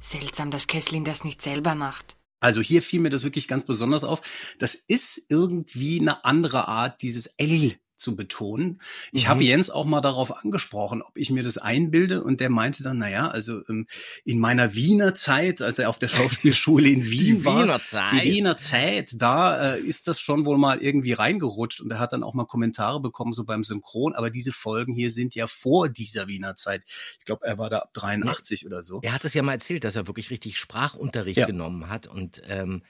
[0.01, 2.17] Seltsam, dass Kesslin das nicht selber macht.
[2.41, 4.21] Also hier fiel mir das wirklich ganz besonders auf.
[4.59, 8.81] Das ist irgendwie eine andere Art, dieses L zu betonen.
[9.13, 9.29] Ich Mhm.
[9.29, 12.99] habe Jens auch mal darauf angesprochen, ob ich mir das einbilde und der meinte dann,
[12.99, 13.87] naja, also ähm,
[14.25, 18.23] in meiner Wiener Zeit, als er auf der Schauspielschule in Wien Die war, Wiener Zeit.
[18.25, 22.13] die Wiener Zeit, da äh, ist das schon wohl mal irgendwie reingerutscht und er hat
[22.13, 25.89] dann auch mal Kommentare bekommen, so beim Synchron, aber diese Folgen hier sind ja vor
[25.89, 26.85] dieser Wiener Zeit.
[27.19, 29.01] Ich glaube, er war da ab 83 oder so.
[29.03, 31.47] Er hat es ja mal erzählt, dass er wirklich richtig Sprachunterricht Ja.
[31.47, 32.83] genommen hat und ähm,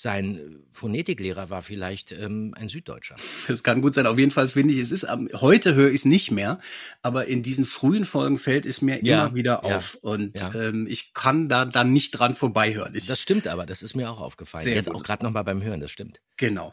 [0.00, 3.16] sein Phonetiklehrer war vielleicht ähm, ein Süddeutscher.
[3.48, 4.06] Das kann gut sein.
[4.06, 6.58] Auf jeden Fall finde ich, es ist, heute höre ich es nicht mehr,
[7.02, 9.98] aber in diesen frühen Folgen fällt es mir Ja, immer wieder ja, auf.
[10.00, 10.54] Und ja.
[10.54, 12.94] ähm, ich kann da dann nicht dran vorbeihören.
[12.94, 14.66] Ich, Das stimmt aber, das ist mir auch aufgefallen.
[14.68, 14.96] Jetzt gut.
[14.96, 16.22] auch gerade nochmal beim Hören, das stimmt.
[16.38, 16.72] Genau.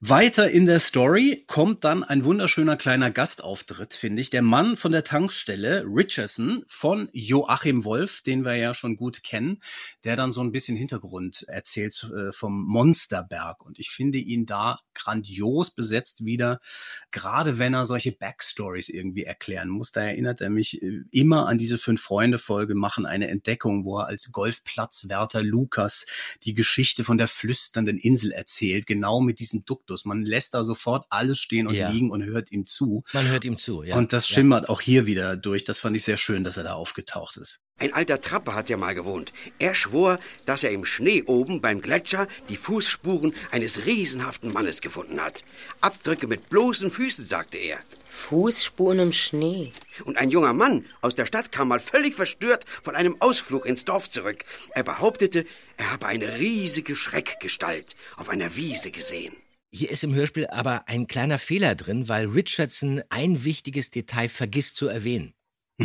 [0.00, 4.30] Weiter in der Story kommt dann ein wunderschöner kleiner Gastauftritt, finde ich.
[4.30, 9.60] Der Mann von der Tankstelle, Richardson, von Joachim Wolf, den wir ja schon gut kennen,
[10.02, 13.64] der dann so ein bisschen Hintergrund erzählt äh, vom Monsterberg.
[13.64, 16.60] Und ich finde ihn da grandios besetzt wieder,
[17.10, 19.92] gerade wenn er solche Backstories irgendwie erklären muss.
[19.92, 24.32] Da erinnert er mich äh, immer an diese Fünf-Freunde-Folge, machen eine Entdeckung, wo er als
[24.32, 26.06] Golfplatzwärter Lukas
[26.42, 30.04] die Geschichte von der flüsternden Insel erzählt, genau mit diesem Duktus.
[30.04, 31.90] Man lässt da sofort alles stehen und Ja.
[31.90, 33.04] liegen und hört ihm zu.
[33.12, 33.96] Man hört ihm zu, ja.
[33.96, 34.34] Und das ja.
[34.34, 35.64] schimmert auch hier wieder durch.
[35.64, 37.63] Das fand ich sehr schön, dass er da aufgetaucht ist.
[37.78, 39.32] Ein alter Trapper hat ja mal gewohnt.
[39.58, 45.20] Er schwor, dass er im Schnee oben beim Gletscher die Fußspuren eines riesenhaften Mannes gefunden
[45.20, 45.44] hat.
[45.80, 47.78] Abdrücke mit bloßen Füßen, sagte er.
[48.06, 49.72] Fußspuren im Schnee.
[50.04, 53.84] Und ein junger Mann aus der Stadt kam mal völlig verstört von einem Ausflug ins
[53.84, 54.44] Dorf zurück.
[54.70, 55.44] Er behauptete,
[55.76, 59.34] er habe eine riesige Schreckgestalt auf einer Wiese gesehen.
[59.72, 64.76] Hier ist im Hörspiel aber ein kleiner Fehler drin, weil Richardson ein wichtiges Detail vergisst
[64.76, 65.34] zu erwähnen.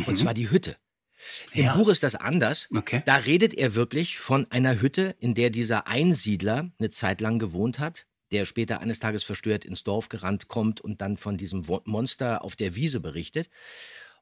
[0.05, 0.77] Und zwar die Hütte.
[1.53, 1.75] Im Ja.
[1.75, 2.67] Buch ist das anders.
[2.75, 3.01] Okay.
[3.05, 7.79] Da redet er wirklich von einer Hütte, in der dieser Einsiedler eine Zeit lang gewohnt
[7.79, 12.43] hat, der später eines Tages verstört ins Dorf gerannt kommt und dann von diesem Monster
[12.43, 13.49] auf der Wiese berichtet.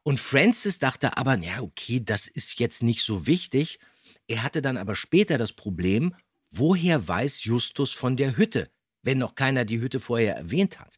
[0.03, 3.79] Und Francis dachte aber, ja, okay, das ist jetzt nicht so wichtig.
[4.27, 6.15] Er hatte dann aber später das Problem,
[6.49, 8.69] woher weiß Justus von der Hütte,
[9.03, 10.95] wenn noch keiner die Hütte vorher erwähnt hat.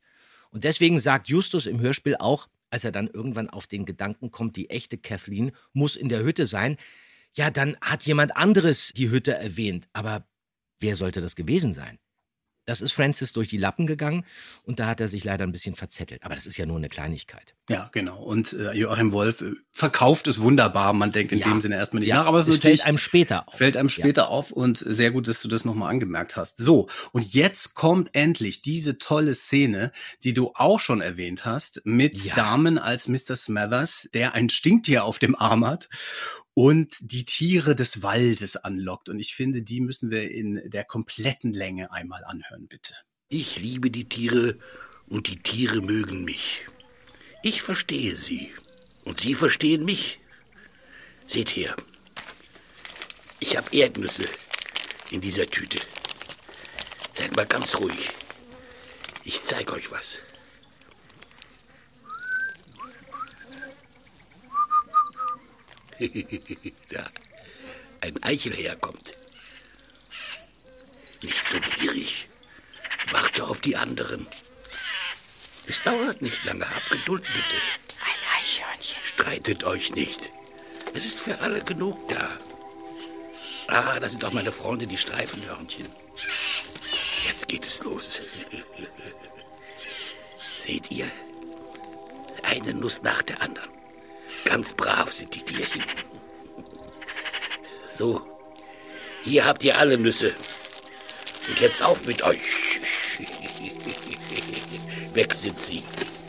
[0.51, 4.55] Und deswegen sagt Justus im Hörspiel auch, als er dann irgendwann auf den Gedanken kommt,
[4.55, 6.77] die echte Kathleen muss in der Hütte sein,
[7.34, 9.88] ja, dann hat jemand anderes die Hütte erwähnt.
[9.93, 10.27] Aber
[10.79, 11.99] wer sollte das gewesen sein?
[12.69, 14.25] Das ist Francis durch die Lappen gegangen
[14.63, 16.23] und da hat er sich leider ein bisschen verzettelt.
[16.23, 17.55] Aber das ist ja nur eine Kleinigkeit.
[17.67, 18.21] Ja, genau.
[18.21, 20.93] Und äh, Joachim Wolf äh, verkauft es wunderbar.
[20.93, 21.47] Man denkt in Ja.
[21.47, 23.55] dem Sinne erstmal nicht Ja, nach, aber es, es fällt einem später auf.
[23.55, 23.93] Fällt einem Ja.
[23.95, 26.58] später auf und sehr gut, dass du das nochmal angemerkt hast.
[26.58, 29.91] So, und jetzt kommt endlich diese tolle Szene,
[30.23, 32.36] die du auch schon erwähnt hast, mit Ja.
[32.36, 33.36] Damen als Mr.
[33.36, 35.89] Smathers, der ein Stinktier auf dem Arm hat
[36.60, 39.08] und die Tiere des Waldes anlockt.
[39.08, 42.93] Und ich finde, die müssen wir in der kompletten Länge einmal anhören, bitte.
[43.30, 44.60] Ich liebe die Tiere
[45.08, 46.65] und die Tiere mögen mich.
[47.43, 48.52] Ich verstehe sie
[49.06, 50.19] und sie verstehen mich.
[51.26, 51.78] Seht her.
[53.39, 54.26] Ich habe Erdnüsse
[55.12, 55.80] in dieser Tüte.
[57.13, 58.10] Seid mal ganz ruhig.
[59.24, 60.19] Ich zeige euch was.
[66.89, 67.05] da.
[68.01, 69.17] ein Eichel herkommt.
[71.21, 72.27] Nicht so gierig.
[73.12, 74.27] Warte auf die anderen.
[75.67, 76.69] Es dauert nicht lange.
[76.69, 77.55] Habt Geduld, bitte.
[78.01, 78.97] Ein Eichhörnchen.
[79.03, 80.31] Streitet euch nicht.
[80.93, 82.38] Es ist für alle genug da.
[83.67, 85.88] Ah, das sind auch meine Freunde, die Streifenhörnchen.
[87.27, 88.21] Jetzt geht es los.
[90.59, 91.05] Seht ihr?
[92.43, 93.78] Eine Nuss nach der anderen.
[94.49, 95.83] Ganz brav sind die Tierchen.
[97.88, 98.23] So,
[99.23, 100.33] hier habt ihr alle Nüsse.
[101.47, 102.39] Und jetzt auf mit euch.
[105.13, 105.83] Weg sind sie.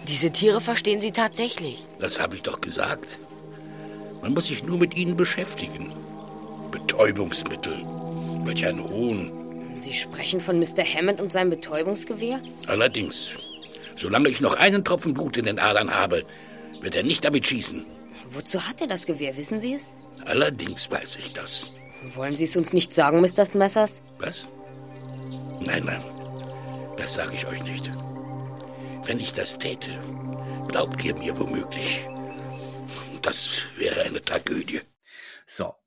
[0.06, 1.82] Diese Tiere verstehen Sie tatsächlich.
[1.98, 3.18] Das habe ich doch gesagt.
[4.20, 5.90] Man muss sich nur mit ihnen beschäftigen.
[6.70, 7.82] Betäubungsmittel.
[8.44, 9.32] Welch ein Hohn.
[9.76, 10.84] Sie sprechen von Mr.
[10.84, 12.42] Hammond und seinem Betäubungsgewehr?
[12.66, 13.30] Allerdings,
[13.96, 16.22] solange ich noch einen Tropfen Blut in den Adern habe,
[16.82, 17.86] wird er nicht damit schießen.
[18.30, 19.92] Wozu hat er das Gewehr, wissen Sie es?
[20.24, 21.72] Allerdings weiß ich das.
[22.14, 23.44] Wollen Sie es uns nicht sagen, Mr.
[23.44, 24.02] Smethers?
[24.18, 24.46] Was?
[25.60, 26.02] Nein, nein,
[26.96, 27.90] das sage ich euch nicht.
[29.04, 29.90] Wenn ich das täte,
[30.68, 32.06] glaubt ihr mir womöglich.
[33.22, 34.80] Das wäre eine Tragödie.
[35.46, 35.79] So.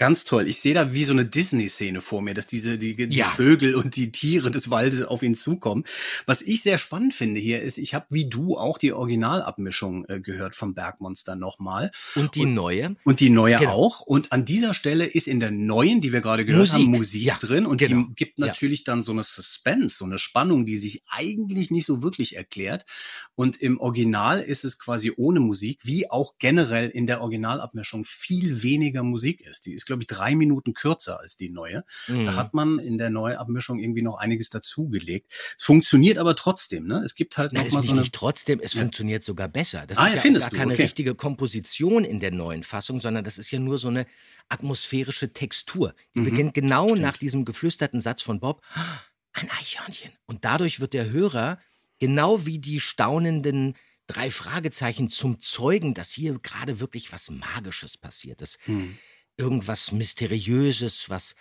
[0.00, 0.48] Ganz toll.
[0.48, 3.26] Ich sehe da wie so eine Disney-Szene vor mir, dass diese die, die Ja.
[3.26, 5.84] Vögel und die Tiere des Waldes auf ihn zukommen.
[6.24, 10.20] Was ich sehr spannend finde hier ist, ich habe wie du auch die Originalabmischung äh,
[10.20, 11.90] gehört vom Bergmonster nochmal.
[12.14, 12.96] Und die neue.
[13.04, 13.72] Und die neue Genau.
[13.72, 14.00] auch.
[14.00, 16.86] Und an dieser Stelle ist in der neuen, die wir gerade gehört Musik.
[16.86, 17.66] haben, Musik Ja, drin.
[17.66, 18.06] Und genau.
[18.08, 18.46] die gibt Ja.
[18.46, 22.86] natürlich dann so eine Suspense, so eine Spannung, die sich eigentlich nicht so wirklich erklärt.
[23.34, 28.62] Und im Original ist es quasi ohne Musik, wie auch generell in der Originalabmischung viel
[28.62, 29.66] weniger Musik ist.
[29.66, 31.84] Die ist, glaube ich, drei Minuten kürzer als die neue.
[32.08, 32.24] Mhm.
[32.24, 35.30] Da hat man in der Neuabmischung irgendwie noch einiges dazugelegt.
[35.56, 37.02] Es funktioniert aber trotzdem, ne?
[37.04, 38.00] Es gibt halt Nein, noch mal nicht, so eine.
[38.02, 39.86] nicht trotzdem, es funktioniert sogar besser.
[39.86, 40.82] Das Ah, ist ja, ja gar keine okay.
[40.82, 44.06] richtige Komposition in der neuen Fassung, sondern das ist ja nur so eine
[44.48, 45.94] atmosphärische Textur.
[46.14, 49.00] Die Mhm, beginnt genau nach diesem geflüsterten Satz von Bob, "Ah,
[49.32, 50.10] ein Eichhörnchen.
[50.26, 51.60] Und dadurch wird der Hörer
[51.98, 53.76] genau wie die staunenden
[54.06, 58.58] drei Fragezeichen zum Zeugen, dass hier gerade wirklich was Magisches passiert ist.
[58.64, 58.96] Hm.
[59.40, 61.34] Irgendwas Mysteriöses, was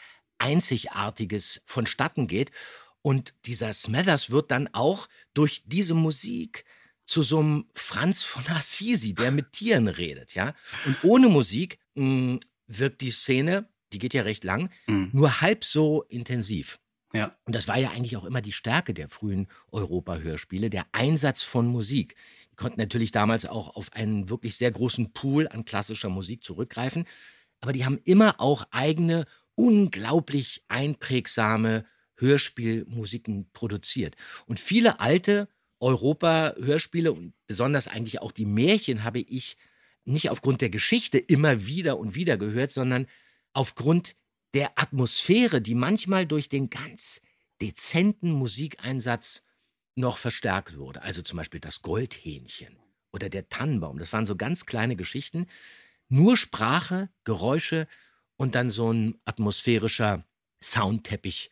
[0.63, 2.51] Einzigartiges vonstatten geht.
[3.01, 6.65] Und dieser Smathers wird dann auch durch diese Musik
[7.05, 10.53] zu so einem Franz von Assisi, der mit Tieren redet, ja.
[10.85, 15.09] Und ohne Musik mh, wirkt die Szene, die geht ja recht lang, Mhm.
[15.13, 16.79] nur halb so intensiv.
[17.13, 17.35] Ja.
[17.45, 21.65] Und das war ja eigentlich auch immer die Stärke der frühen Europa-Hörspiele, der Einsatz von
[21.65, 22.15] Musik.
[22.51, 27.05] Die konnten natürlich damals auch auf einen wirklich sehr großen Pool an klassischer Musik zurückgreifen,
[27.61, 34.15] aber die haben immer auch eigene, unglaublich einprägsame Hörspielmusiken produziert.
[34.45, 35.47] Und viele alte
[35.79, 39.57] Europa-Hörspiele und besonders eigentlich auch die Märchen habe ich
[40.05, 43.07] nicht aufgrund der Geschichte immer wieder und wieder gehört, sondern
[43.53, 44.15] aufgrund
[44.53, 47.21] der Atmosphäre, die manchmal durch den ganz
[47.61, 49.43] dezenten Musikeinsatz
[49.95, 51.01] noch verstärkt wurde.
[51.01, 52.77] Also zum Beispiel das Goldhähnchen
[53.11, 53.99] oder der Tannenbaum.
[53.99, 55.47] Das waren so ganz kleine Geschichten.
[56.09, 57.87] Nur Sprache, Geräusche
[58.35, 60.25] und dann so ein atmosphärischer
[60.61, 61.51] Soundteppich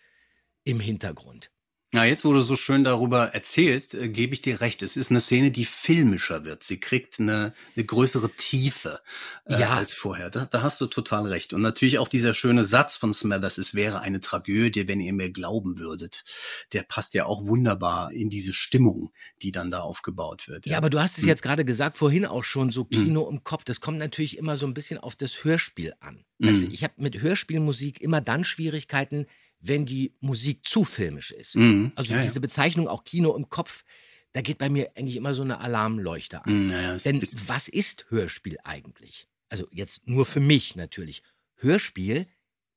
[0.63, 1.52] im Hintergrund.
[1.93, 4.82] Na, jetzt, wo du so schön darüber erzählst, äh, gebe ich dir recht.
[4.82, 6.62] Es ist eine Szene, die filmischer wird.
[6.62, 9.00] Sie kriegt eine, eine größere Tiefe
[9.45, 9.69] äh, Ja.
[9.78, 10.30] als vorher.
[10.30, 11.54] Da, da hast du total recht.
[11.54, 15.30] Und natürlich auch dieser schöne Satz von Smathers, es wäre eine Tragödie, wenn ihr mir
[15.32, 16.26] glauben würdet.
[16.73, 20.65] Der passt ja auch wunderbar in diese Stimmung, die dann da aufgebaut wird.
[20.65, 21.30] Ja, aber du hast es Hm.
[21.30, 23.63] jetzt gerade gesagt, vorhin auch schon, so Kino im Kopf.
[23.63, 26.26] Das kommt natürlich immer so ein bisschen auf das Hörspiel an.
[26.39, 26.73] Weißt du, Mhm.
[26.73, 29.26] ich habe mit Hörspielmusik immer dann Schwierigkeiten,
[29.60, 31.56] wenn die Musik zu filmisch ist.
[31.56, 31.91] Mhm.
[31.96, 33.84] Also Ja, diese Bezeichnung auch Kino im Kopf,
[34.34, 36.65] da geht bei mir eigentlich immer so eine Alarmleuchte an.
[36.65, 39.28] Mhm, ja, Denn ist- was ist Hörspiel eigentlich?
[39.50, 41.24] Also jetzt nur für mich natürlich.
[41.56, 42.28] Hörspiel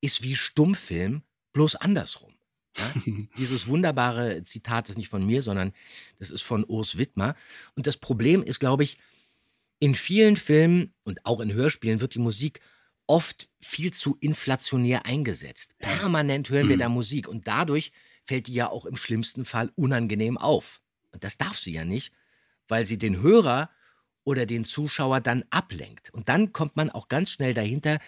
[0.01, 2.33] ist wie Stummfilm, bloß andersrum.
[2.79, 2.93] Ja?
[3.37, 5.73] Dieses wunderbare Zitat ist nicht von mir, sondern
[6.19, 7.35] das ist von Urs Wittmer.
[7.75, 8.97] Und das Problem ist, glaube ich,
[9.81, 12.61] in vielen Filmen und auch in Hörspielen wird die Musik
[13.11, 15.75] oft viel zu inflationär eingesetzt.
[15.79, 16.81] Permanent hören wir Mhm.
[16.81, 17.91] da Musik und dadurch
[18.25, 20.81] fällt die ja auch im schlimmsten Fall unangenehm auf.
[21.11, 22.13] Und das darf sie ja nicht,
[22.69, 23.69] weil sie den Hörer
[24.23, 26.11] oder den Zuschauer dann ablenkt.
[26.15, 27.99] Und dann kommt man auch ganz schnell dahinter,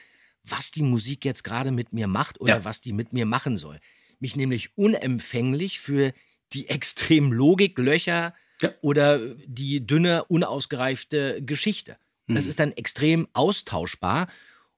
[0.44, 2.64] was die Musik jetzt gerade mit mir macht oder Ja.
[2.64, 3.80] was die mit mir machen soll.
[4.20, 6.12] Mich nämlich unempfänglich für
[6.52, 6.68] die
[7.18, 8.34] extremen Logiklöcher
[8.82, 11.96] oder die dünne, unausgereifte Geschichte.
[12.28, 12.50] Das Mhm.
[12.50, 14.28] ist dann extrem austauschbar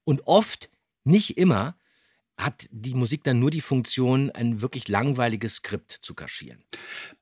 [0.04, 0.70] und oft,
[1.04, 1.76] nicht immer,
[2.36, 6.64] hat die Musik dann nur die Funktion, ein wirklich langweiliges Skript zu kaschieren.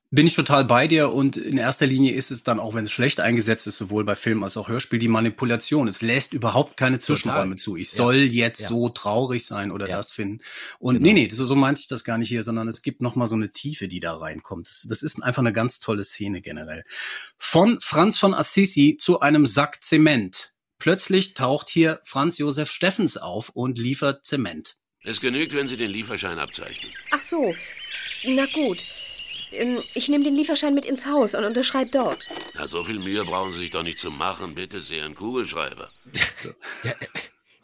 [0.09, 2.91] Bin ich total bei dir und in erster Linie ist es dann, auch wenn es
[2.91, 5.87] schlecht eingesetzt ist, sowohl bei Film als auch Hörspiel, die Manipulation.
[5.87, 7.77] Es lässt überhaupt keine Zwischenräume zu.
[7.77, 8.45] Ich soll ja.
[8.45, 8.67] jetzt ja.
[8.67, 9.97] so traurig sein oder ja.
[9.97, 10.43] das finden.
[10.77, 11.07] Und genau.
[11.07, 13.33] nee, nee, so, so meinte ich das gar nicht hier, sondern es gibt nochmal so
[13.33, 14.69] eine Tiefe, die da reinkommt.
[14.69, 16.83] Das, das ist einfach eine ganz tolle Szene generell.
[17.39, 20.52] Von Franz von Assisi zu einem Sack Zement.
[20.83, 24.75] Plötzlich taucht hier Franz Josef Steffens auf und liefert Zement.
[25.05, 26.91] Es genügt, wenn Sie den Lieferschein abzeichnen.
[27.09, 27.55] Ach so,
[28.25, 28.85] na gut.
[29.53, 32.27] Ähm, ich nehme den Lieferschein mit ins Haus und unterschreibe dort.
[32.55, 34.55] Na, so viel Mühe brauchen Sie sich doch nicht zu machen.
[34.55, 35.89] Bitte sehr, ein Kugelschreiber.
[36.83, 36.93] ja,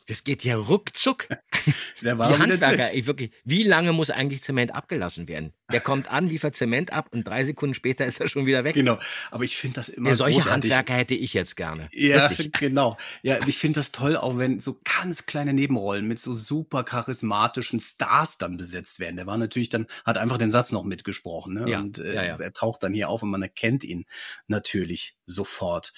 [0.09, 1.27] das geht ja ruckzuck.
[2.01, 3.31] Der war die Handwerker, ey, wirklich.
[3.43, 5.53] Wie lange muss eigentlich Zement abgelassen werden?
[5.71, 8.73] Der kommt an, liefert Zement ab und drei Sekunden später ist er schon wieder weg.
[8.73, 8.97] Genau.
[9.29, 10.71] Aber ich finde das immer ja, solche großartig.
[10.71, 11.87] Handwerker hätte ich jetzt gerne.
[11.91, 12.51] Ja, wirklich.
[12.59, 12.97] genau.
[13.21, 17.79] Ja, ich finde das toll, auch wenn so ganz kleine Nebenrollen mit so super charismatischen
[17.79, 19.17] Stars dann besetzt werden.
[19.17, 21.69] Der war natürlich dann, hat einfach den Satz noch mitgesprochen, ne?
[21.69, 22.35] Ja, und äh, ja, ja.
[22.37, 24.05] er taucht dann hier auf und man erkennt ihn
[24.47, 25.93] natürlich sofort.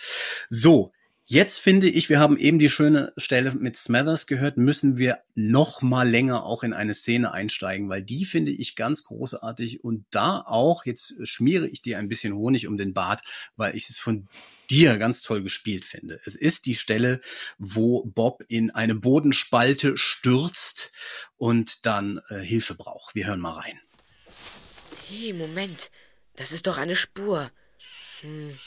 [0.49, 0.91] So,
[1.31, 5.81] Jetzt finde ich, wir haben eben die schöne Stelle mit Smathers gehört, müssen wir noch
[5.81, 10.41] mal länger auch in eine Szene einsteigen, weil die finde ich ganz großartig und da
[10.45, 13.21] auch, jetzt schmiere ich dir ein bisschen Honig um den Bart,
[13.55, 14.27] weil ich es von
[14.69, 16.19] dir ganz toll gespielt finde.
[16.25, 17.21] Es ist die Stelle,
[17.57, 20.91] wo Bob in eine Bodenspalte stürzt
[21.37, 23.15] und dann äh, Hilfe braucht.
[23.15, 23.79] Wir hören mal rein.
[25.07, 25.91] Hey, Moment,
[26.35, 27.49] das ist doch eine Spur.
[28.19, 28.59] Hm,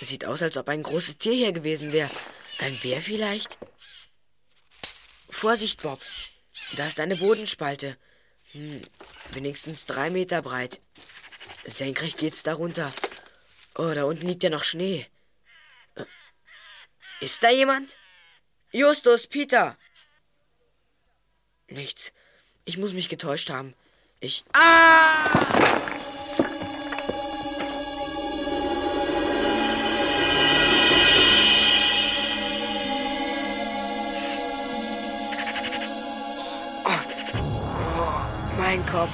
[0.00, 2.10] es sieht aus, als ob ein großes Tier hier gewesen wäre.
[2.58, 3.58] Ein Bär vielleicht?
[5.30, 6.00] Vorsicht, Bob.
[6.76, 7.96] Da ist eine Bodenspalte.
[8.52, 8.82] Hm,
[9.32, 10.80] wenigstens drei Meter breit.
[11.64, 12.92] Senkrecht geht's darunter.
[13.74, 15.06] Oh, da unten liegt ja noch Schnee.
[15.94, 16.04] Äh,
[17.20, 17.96] ist da jemand?
[18.72, 19.76] Justus, Peter!
[21.68, 22.12] Nichts.
[22.64, 23.74] Ich muss mich getäuscht haben.
[24.20, 24.44] Ich.
[24.52, 25.95] Ah!
[38.76, 39.12] Mein Kopf.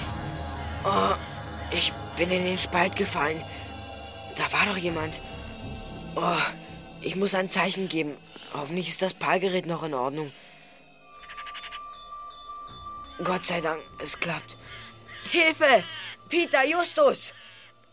[0.84, 1.14] Oh,
[1.76, 3.40] ich bin in den Spalt gefallen.
[4.36, 5.20] Da war doch jemand.
[6.16, 6.42] Oh,
[7.02, 8.16] ich muss ein Zeichen geben.
[8.54, 10.32] Hoffentlich ist das Palgerät noch in Ordnung.
[13.22, 14.56] Gott sei Dank, es klappt.
[15.30, 15.84] Hilfe!
[16.28, 17.32] Peter, Justus!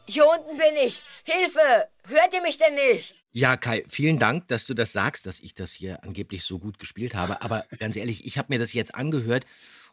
[0.08, 1.04] Hier unten bin ich!
[1.24, 1.88] Hilfe!
[2.08, 3.16] Hört ihr mich denn nicht?
[3.32, 6.80] Ja, Kai, vielen Dank, dass du das sagst, dass ich das hier angeblich so gut
[6.80, 7.44] gespielt habe.
[7.44, 9.46] Aber ganz ehrlich, ich habe mir das jetzt angehört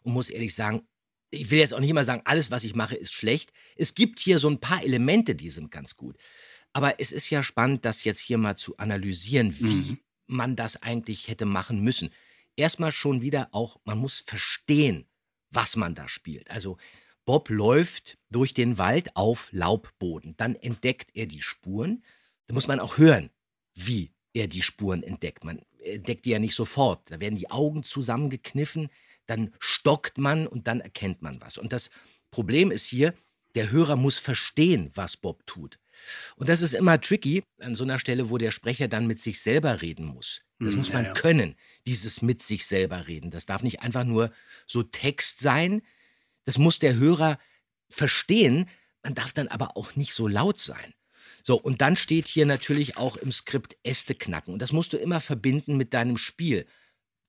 [0.03, 0.87] und muss ehrlich sagen,
[1.31, 3.53] ich will jetzt auch nicht immer sagen, alles, was ich mache, ist schlecht.
[3.77, 6.17] Es gibt hier so ein paar Elemente, die sind ganz gut.
[6.73, 9.99] Aber es ist ja spannend, das jetzt hier mal zu analysieren, wie mhm.
[10.27, 12.11] man das eigentlich hätte machen müssen.
[12.55, 15.07] Erstmal schon wieder auch, man muss verstehen,
[15.51, 16.51] was man da spielt.
[16.51, 16.77] Also
[17.25, 20.35] Bob läuft durch den Wald auf Laubboden.
[20.37, 22.05] Dann entdeckt er die Spuren.
[22.47, 23.31] Da muss man auch hören,
[23.75, 25.45] wie er die Spuren entdeckt.
[25.45, 27.11] Man entdeckt die ja nicht sofort.
[27.11, 28.89] Da werden die Augen zusammengekniffen
[29.27, 31.59] dann stockt man und dann erkennt man was.
[31.59, 31.91] Und das
[32.31, 33.15] Problem ist hier,
[33.55, 35.79] der Hörer muss verstehen, was Bob tut.
[36.37, 39.41] Und das ist immer tricky an so einer Stelle, wo der Sprecher dann mit sich
[39.41, 40.43] selber reden muss.
[40.59, 41.15] Das hm, muss man ja, ja.
[41.15, 41.57] können,
[41.87, 43.31] dieses mit sich selber reden.
[43.31, 44.31] Das darf nicht einfach nur
[44.67, 45.83] so Text sein.
[46.45, 47.39] Das muss der Hörer
[47.89, 48.69] verstehen.
[49.03, 50.95] Man darf dann aber auch nicht so laut sein.
[51.43, 54.53] So, und dann steht hier natürlich auch im Skript Äste knacken.
[54.53, 56.67] Und das musst du immer verbinden mit deinem Spiel.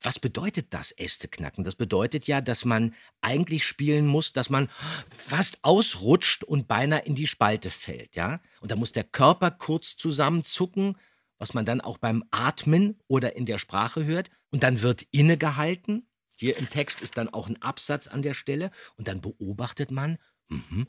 [0.02, 1.64] Was bedeutet das, Äste knacken?
[1.64, 4.70] Das bedeutet ja, dass man eigentlich spielen muss, dass man
[5.10, 8.40] fast ausrutscht und beinahe in die Spalte fällt, ja?
[8.62, 10.98] Und da muss der Körper kurz zusammenzucken,
[11.40, 14.30] was man dann auch beim Atmen oder in der Sprache hört.
[14.52, 16.08] Und dann wird innegehalten.
[16.36, 18.70] Hier im Text ist dann auch ein Absatz an der Stelle.
[18.98, 20.20] Und dann beobachtet man,
[20.50, 20.86] mh,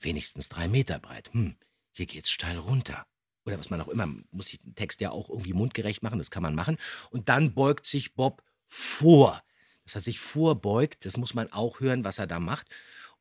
[0.00, 1.30] wenigstens drei Meter breit.
[1.32, 1.56] Hm,
[1.92, 3.06] hier geht's steil runter
[3.46, 6.30] oder was man auch immer, muss ich den Text ja auch irgendwie mundgerecht machen, das
[6.30, 6.76] kann man machen.
[7.10, 9.42] Und dann beugt sich Bob vor.
[9.84, 12.68] Dass er sich vorbeugt, das muss man auch hören, was er da macht.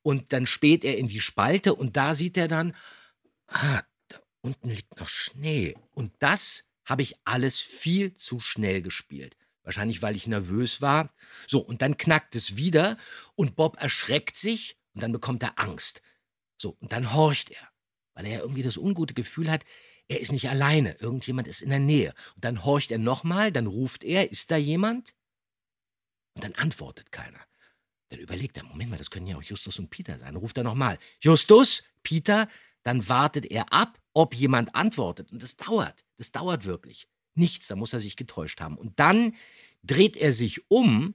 [0.01, 2.75] Und dann späht er in die Spalte und da sieht er dann,
[3.47, 5.75] ah, da unten liegt noch Schnee.
[5.91, 9.35] Und das habe ich alles viel zu schnell gespielt.
[9.63, 11.13] Wahrscheinlich, weil ich nervös war.
[11.47, 12.97] So, und dann knackt es wieder
[13.35, 16.01] und Bob erschreckt sich und dann bekommt er Angst.
[16.57, 17.67] So, und dann horcht er,
[18.13, 19.65] weil er ja irgendwie das ungute Gefühl hat,
[20.07, 22.13] er ist nicht alleine, irgendjemand ist in der Nähe.
[22.35, 25.13] Und dann horcht er nochmal, dann ruft er, ist da jemand?
[26.39, 27.41] Und dann antwortet keiner.
[28.07, 30.37] Dann überlegt er, Moment mal, das können ja auch Justus und Peter sein.
[30.37, 32.47] Ruft er nochmal, Justus, Peter,
[32.83, 35.33] dann wartet er ab, ob jemand antwortet.
[35.33, 37.09] Und das dauert, das dauert wirklich.
[37.35, 38.77] Nichts, da muss er sich getäuscht haben.
[38.77, 39.35] Und dann
[39.83, 41.13] dreht er sich um,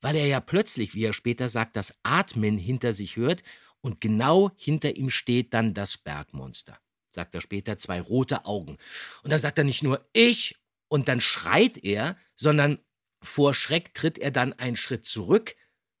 [0.00, 3.44] weil er ja plötzlich, wie er später sagt, das Atmen hinter sich hört.
[3.80, 6.80] Und genau hinter ihm steht dann das Bergmonster.
[7.12, 8.76] Sagt er später, zwei rote Augen.
[9.22, 10.56] Und dann sagt er nicht nur ich
[10.88, 12.80] und dann schreit er, sondern
[13.22, 15.54] vor Schreck tritt er dann einen Schritt zurück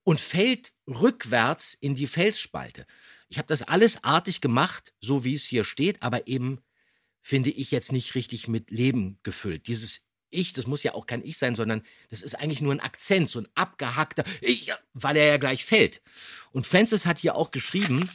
[0.04, 2.86] und fällt rückwärts in die Felsspalte.
[3.28, 6.60] Ich habe das alles artig gemacht, so wie es hier steht, aber eben
[7.20, 9.66] finde ich jetzt nicht richtig mit Leben gefüllt.
[9.66, 12.80] Dieses Ich, das muss ja auch kein Ich sein, sondern das ist eigentlich nur ein
[12.80, 16.00] Akzent, so ein abgehackter Ich, weil er ja gleich fällt.
[16.52, 18.08] Und Francis hat hier auch geschrieben,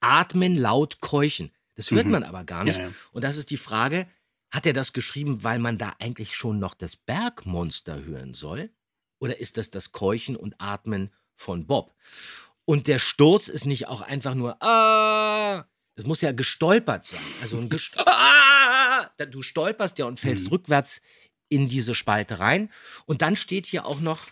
[0.00, 1.50] atmen laut keuchen.
[1.74, 2.12] Das hört Mhm.
[2.12, 2.76] man aber gar nicht.
[2.76, 2.92] Ja, ja.
[3.12, 4.06] Und das ist die Frage,
[4.52, 8.70] hat er das geschrieben, weil man da eigentlich schon noch das Bergmonster hören soll?
[9.18, 11.94] Oder ist das das Keuchen und Atmen von Bob?
[12.64, 15.64] Und der Sturz ist nicht auch einfach nur, ah,
[15.96, 17.20] das muss ja gestolpert sein.
[17.40, 21.00] Also ein Gest ah, du stolperst ja und fällst rückwärts
[21.48, 22.70] in diese Spalte rein.
[23.06, 24.28] Und dann steht hier auch noch,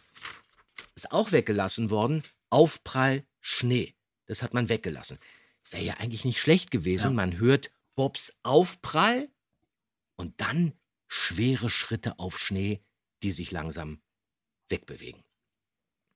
[0.95, 3.95] ist auch weggelassen worden, Aufprall Schnee.
[4.27, 5.19] Das hat man weggelassen.
[5.71, 7.15] Wäre ja eigentlich nicht schlecht gewesen.
[7.15, 9.29] Man hört Bobs Aufprall
[10.21, 10.75] und dann
[11.09, 12.81] schwere Schritte auf Schnee,
[13.23, 14.03] die sich langsam
[14.69, 15.25] wegbewegen.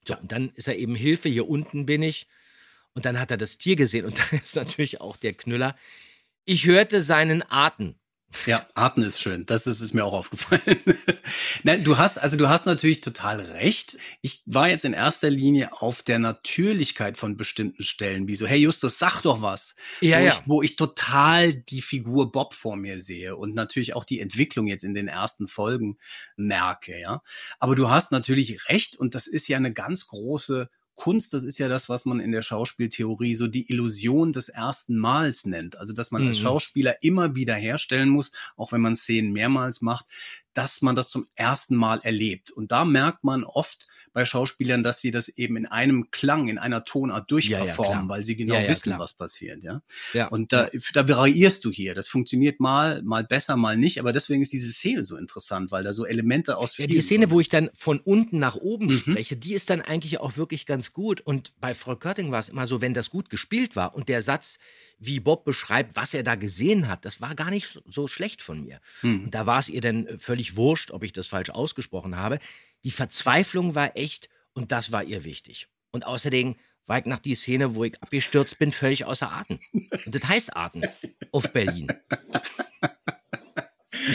[0.07, 2.29] So, und dann ist er eben Hilfe, hier unten bin ich.
[2.93, 5.75] Und dann hat er das Tier gesehen und dann ist natürlich auch der Knüller.
[6.45, 7.95] Ich hörte seinen Atem.
[8.47, 9.47] Ja, Atmen ist schön.
[9.47, 10.81] Das ist, ist mir auch aufgefallen.
[11.63, 13.99] Nein, du hast, also du hast natürlich total recht.
[14.23, 18.59] Ich war jetzt in erster Linie auf der Natürlichkeit von bestimmten Stellen, wie so, hey
[18.59, 19.77] Justus, sag doch was.
[20.01, 20.33] Ja, wo, ja.
[20.33, 24.67] Ich, wo ich total die Figur Bob vor mir sehe und natürlich auch die Entwicklung
[24.67, 25.99] jetzt in den ersten Folgen
[26.37, 27.23] merke, ja.
[27.59, 31.59] Aber du hast natürlich recht und das ist ja eine ganz große Kunst, das ist
[31.59, 35.77] ja das, was man in der Schauspieltheorie so die Illusion des ersten Mals nennt.
[35.77, 36.43] Also, dass man als Mhm.
[36.43, 40.07] Schauspieler immer wieder herstellen muss, auch wenn man Szenen mehrmals macht,
[40.55, 42.51] dass man das zum ersten Mal erlebt.
[42.51, 46.57] Und da merkt man oft bei Schauspielern, dass sie das eben in einem Klang, in
[46.59, 48.09] einer Tonart durchperformen, klar.
[48.09, 49.83] weil sie genau Ja, ja, wissen, was passiert, ja.
[50.13, 50.29] Ja.
[50.29, 51.95] Und da, da variierst du hier.
[51.97, 53.99] Das funktioniert mal, mal besser, mal nicht.
[53.99, 57.33] Aber deswegen ist diese Szene so interessant, weil da so Elemente aus Ja, die Szene,
[57.33, 58.91] wo ich dann von unten nach oben Mhm.
[58.99, 61.21] spreche, die ist dann eigentlich auch wirklich ganz gut.
[61.21, 64.23] Und bei Frau Körting war es immer so, wenn das gut gespielt war und der
[64.23, 64.59] Satz,
[65.01, 68.43] wie Bob beschreibt, was er da gesehen hat, das war gar nicht so, so schlecht
[68.43, 68.81] von mir.
[69.03, 69.25] Mhm.
[69.25, 72.39] Und da war es ihr dann äh, völlig wurscht, ob ich das falsch ausgesprochen habe.
[72.85, 75.69] Die Verzweiflung war echt und das war ihr wichtig.
[75.91, 79.59] Und außerdem war ich nach die Szene, wo ich abgestürzt bin, völlig außer Atem.
[79.73, 80.85] Und das heißt Atem
[81.33, 81.89] auf Berlin.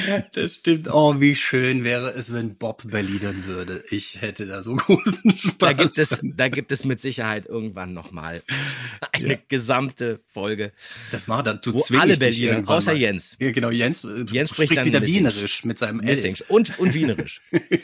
[0.34, 0.88] Das stimmt.
[0.92, 3.84] Oh, wie schön wäre es, wenn Bob berliedern würde.
[3.90, 5.58] Ich hätte da so großen Spaß.
[5.58, 8.42] Da gibt es, da gibt es mit Sicherheit irgendwann nochmal
[9.14, 10.72] eine gesamte Folge.
[11.12, 12.98] Das macht du wo zwing alle Berliner, außer mal.
[13.00, 13.36] Jens.
[13.40, 15.16] Ja, genau, Jens, äh, Jens spricht, spricht dann wieder Missing.
[15.16, 16.36] Wienerisch mit seinem L.
[16.48, 17.42] Und, und Wienerisch.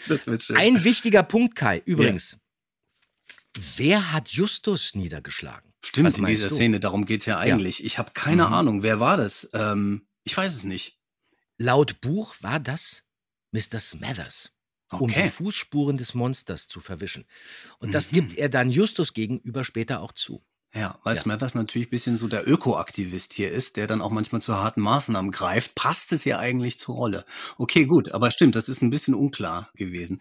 [0.07, 0.57] das wird schön.
[0.57, 2.38] Ein wichtiger Punkt, Kai, übrigens.
[3.78, 5.71] Wer hat Justus niedergeschlagen?
[5.84, 6.55] Stimmt, in dieser du?
[6.55, 7.84] Szene, darum geht's ja eigentlich.
[7.86, 8.53] Ich habe keine Mhm.
[8.53, 9.49] Ahnung, wer war das?
[9.53, 10.97] Ähm, ich weiß es nicht.
[11.58, 13.03] Laut Buch war das
[13.51, 13.80] Mr.
[13.80, 14.51] Smathers,
[14.99, 15.22] um Okay.
[15.22, 17.26] die Fußspuren des Monsters zu verwischen.
[17.80, 18.12] Und das Mhm.
[18.12, 20.45] gibt er dann Justus gegenüber später auch zu.
[20.76, 24.41] Ja, weil Smathers natürlich ein bisschen so der Ökoaktivist hier ist, der dann auch manchmal
[24.41, 27.26] zu harten Maßnahmen greift, passt es ja eigentlich zur Rolle.
[27.57, 30.19] Okay, gut, aber stimmt, das ist ein bisschen unklar gewesen.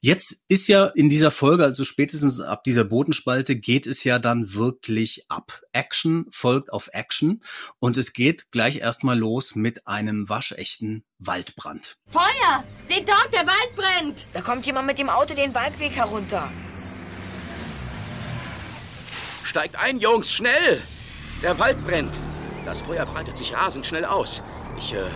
[0.00, 4.54] Jetzt ist ja in dieser Folge, also spätestens ab dieser Bodenspalte, geht es ja dann
[4.54, 5.62] wirklich ab.
[5.70, 7.44] Action folgt auf Action
[7.78, 11.98] und es geht gleich erstmal los mit einem waschechten Waldbrand.
[12.08, 12.64] Feuer!
[12.88, 14.26] Seht dort, der Wald brennt!
[14.32, 16.50] Da kommt jemand mit dem Auto den Waldweg herunter.
[19.44, 20.80] Steigt ein, Jungs, schnell!
[21.42, 22.14] Der Wald brennt.
[22.64, 24.42] Das Feuer breitet sich rasend schnell aus.
[24.78, 25.06] Ich, äh,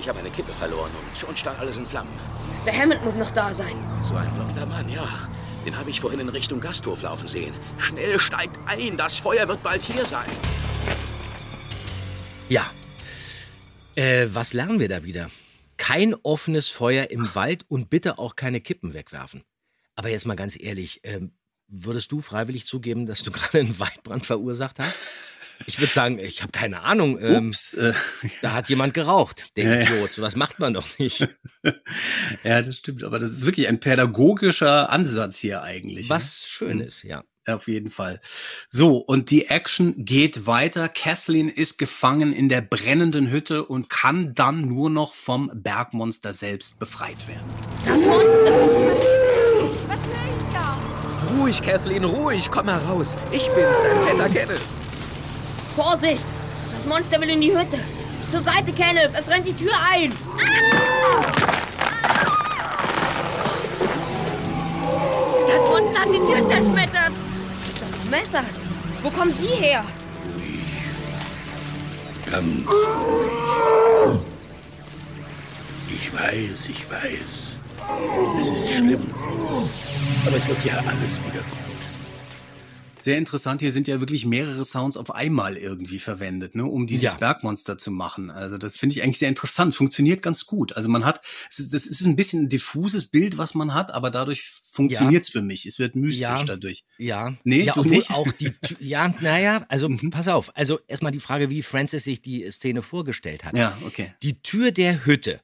[0.00, 2.10] ich habe eine Kippe verloren und schon stand alles in Flammen.
[2.52, 2.72] Mr.
[2.72, 3.76] Hammond muss noch da sein.
[4.02, 5.06] So ein blonder Mann, ja.
[5.64, 7.54] Den habe ich vorhin in Richtung Gasthof laufen sehen.
[7.78, 10.30] Schnell steigt ein, das Feuer wird bald hier sein.
[12.48, 12.68] Ja.
[13.94, 15.30] Äh, was lernen wir da wieder?
[15.76, 19.44] Kein offenes Feuer im Wald und bitte auch keine Kippen wegwerfen.
[19.94, 21.32] Aber jetzt mal ganz ehrlich, ähm,
[21.68, 24.98] würdest du freiwillig zugeben, dass du gerade einen Waldbrand verursacht hast?
[25.66, 27.18] Ich würde sagen, ich habe keine Ahnung.
[27.20, 27.92] Ähm, Ups, äh,
[28.42, 29.82] Da hat jemand geraucht, der Ja.
[29.82, 30.12] Idiot.
[30.12, 31.28] Sowas macht man doch nicht.
[32.44, 36.08] Ja, das stimmt, aber das ist wirklich ein pädagogischer Ansatz hier eigentlich.
[36.08, 36.82] Was schön Mhm.
[36.84, 37.24] ist, ja.
[37.46, 38.20] Auf jeden Fall.
[38.68, 40.88] So, und die Action geht weiter.
[40.88, 46.78] Kathleen ist gefangen in der brennenden Hütte und kann dann nur noch vom Bergmonster selbst
[46.78, 47.46] befreit werden.
[47.86, 48.97] Das Monster!
[51.48, 53.16] Ruhig, Kathleen, ruhig, komm heraus.
[53.30, 54.60] Ich bin's, dein Vetter Kenneth.
[55.74, 56.26] Vorsicht!
[56.70, 57.78] Das Monster will in die Hütte.
[58.28, 59.12] Zur Seite, Kenneth!
[59.18, 60.12] Es rennt die Tür ein!
[65.46, 67.12] Das Monster hat die Tür zerschmettert!
[67.66, 68.66] Ist das Messers?
[69.02, 69.82] Wo kommen Sie her?
[72.30, 74.20] Ganz ruhig.
[75.88, 77.57] Ich weiß, ich weiß.
[78.40, 79.00] Es ist schlimm.
[80.26, 81.58] Aber es wird ja alles wieder gut.
[83.00, 87.04] Sehr interessant, hier sind ja wirklich mehrere Sounds auf einmal irgendwie verwendet, ne, um dieses
[87.04, 87.14] Ja.
[87.14, 88.28] Bergmonster zu machen.
[88.30, 90.76] Also das finde ich eigentlich sehr interessant, funktioniert ganz gut.
[90.76, 93.92] Also man hat, es ist, das ist ein bisschen ein diffuses Bild, was man hat,
[93.92, 95.64] aber dadurch funktioniert's für mich.
[95.64, 96.44] Es wird mystisch Ja.
[96.44, 96.84] dadurch.
[96.98, 97.34] Ja.
[97.44, 98.10] Nee, ja, du nicht?
[98.10, 100.10] auch die, ja, naja, also Mhm.
[100.10, 100.50] pass auf.
[100.56, 103.56] Also erstmal die Frage, wie Francis sich die Szene vorgestellt hat.
[103.56, 104.12] Ja, okay.
[104.22, 105.40] Die Tür der Hütte,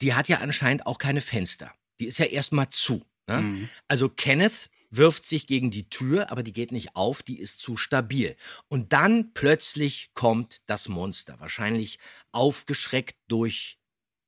[0.00, 1.72] die hat ja anscheinend auch keine Fenster.
[2.00, 3.02] Die ist ja erstmal zu.
[3.26, 3.40] Ne?
[3.40, 3.68] Mhm.
[3.88, 7.76] Also Kenneth wirft sich gegen die Tür, aber die geht nicht auf, die ist zu
[7.76, 8.36] stabil.
[8.68, 11.98] Und dann plötzlich kommt das Monster, wahrscheinlich
[12.32, 13.78] aufgeschreckt durch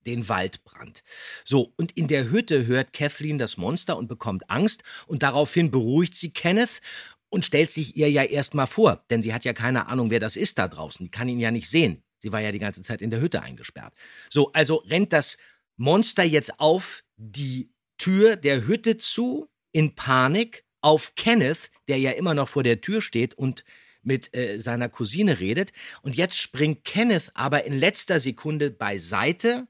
[0.06, 1.02] den Waldbrand.
[1.44, 6.14] So, und in der Hütte hört Kathleen das Monster und bekommt Angst und daraufhin beruhigt
[6.14, 6.80] sie Kenneth
[7.28, 10.36] und stellt sich ihr ja erstmal vor, denn sie hat ja keine Ahnung, wer das
[10.36, 11.04] ist da draußen.
[11.04, 12.02] Die kann ihn ja nicht sehen.
[12.18, 13.94] Sie war ja die ganze Zeit in der Hütte eingesperrt.
[14.30, 15.36] So, also rennt das
[15.76, 22.34] Monster jetzt auf die Tür der Hütte zu, in Panik, auf Kenneth, der ja immer
[22.34, 23.64] noch vor der Tür steht und
[24.02, 25.72] mit äh, seiner Cousine redet.
[26.02, 29.66] Und jetzt springt Kenneth aber in letzter Sekunde beiseite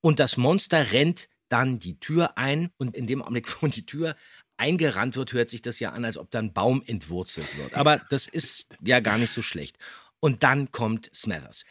[0.00, 2.70] und das Monster rennt dann die Tür ein.
[2.78, 4.16] Und in dem Augenblick, wo die Tür
[4.56, 7.74] eingerannt wird, hört sich das ja an, als ob da ein Baum entwurzelt wird.
[7.74, 9.76] Aber das ist ja gar nicht so schlecht.
[10.20, 11.64] Und dann kommt Smathers.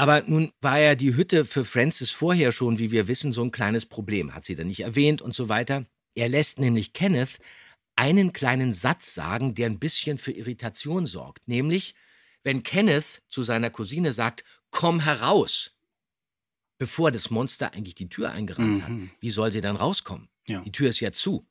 [0.00, 3.50] Aber nun war ja die Hütte für Francis vorher schon, wie wir wissen, so ein
[3.50, 4.34] kleines Problem.
[4.34, 5.84] Hat sie dann nicht erwähnt und so weiter.
[6.14, 7.38] Er lässt nämlich Kenneth
[7.96, 11.46] einen kleinen Satz sagen, der ein bisschen für Irritation sorgt.
[11.48, 11.94] Nämlich,
[12.44, 15.76] wenn Kenneth zu seiner Cousine sagt, komm heraus,
[16.78, 19.10] bevor das Monster eigentlich die Tür eingerannt hat, Mhm.
[19.20, 20.30] wie soll sie dann rauskommen?
[20.46, 20.62] Ja.
[20.62, 21.46] Die Tür ist ja zu.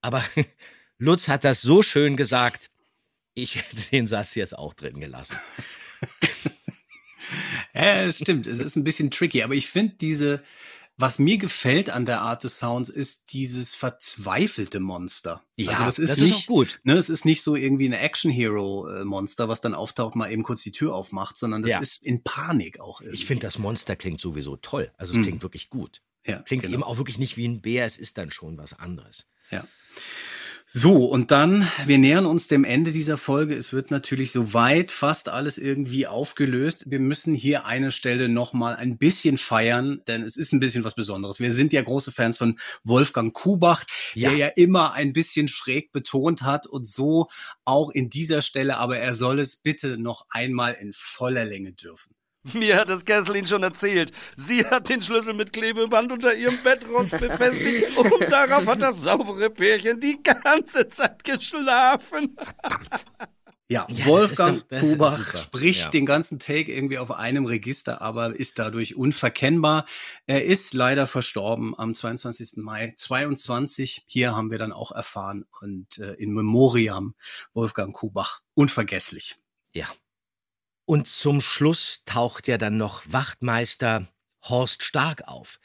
[0.00, 0.24] Aber
[0.96, 2.70] Lutz hat das so schön gesagt,
[3.34, 5.36] ich hätte den Satz jetzt auch drin gelassen.
[7.74, 8.46] Ja, stimmt.
[8.46, 10.42] Es ist ein bisschen tricky, aber ich finde diese,
[10.96, 15.42] was mir gefällt an der Art des Sounds, ist dieses verzweifelte Monster.
[15.56, 16.80] Ja, also das ist, das ist nicht, auch gut.
[16.84, 20.72] Ne, es ist nicht so irgendwie ein Action-Hero-Monster, was dann auftaucht, mal eben kurz die
[20.72, 21.80] Tür aufmacht, sondern das Ja.
[21.80, 23.16] ist in Panik auch irgendwie.
[23.18, 24.90] Ich finde, das Monster klingt sowieso toll.
[24.98, 25.22] Also es Mhm.
[25.22, 26.02] klingt wirklich gut.
[26.26, 26.74] Ja, Klingt genau.
[26.74, 29.24] eben auch wirklich nicht wie ein Bär, es ist dann schon was anderes.
[29.50, 29.66] Ja.
[30.72, 33.56] So, und dann, wir nähern uns dem Ende dieser Folge.
[33.56, 36.84] Es wird natürlich soweit fast alles irgendwie aufgelöst.
[36.88, 40.94] Wir müssen hier eine Stelle nochmal ein bisschen feiern, denn es ist ein bisschen was
[40.94, 41.40] Besonderes.
[41.40, 46.42] Wir sind ja große Fans von Wolfgang Kubach, der ja immer ein bisschen schräg betont
[46.42, 47.26] hat und so
[47.64, 52.14] auch in dieser Stelle, aber er soll es bitte noch einmal in voller Länge dürfen.
[52.54, 54.12] Mir hat es Kesselin schon erzählt.
[54.36, 59.50] Sie hat den Schlüssel mit Klebeband unter ihrem Bettrost befestigt und darauf hat das saubere
[59.50, 62.36] Pärchen die ganze Zeit geschlafen.
[63.68, 65.88] Ja, das Wolfgang doch- Kubach spricht Ja.
[65.90, 69.86] den ganzen Take irgendwie auf einem Register, aber ist dadurch unverkennbar.
[70.26, 72.54] Er ist leider verstorben am 22.
[72.64, 74.02] Mai 22.
[74.06, 77.14] Hier haben wir dann auch erfahren und äh, in Memoriam
[77.52, 78.40] Wolfgang Kubach.
[78.54, 79.36] Unvergesslich.
[79.72, 79.86] Ja.
[80.90, 84.08] Und zum Schluss taucht ja dann noch Wachtmeister
[84.42, 85.60] Horst Stark auf.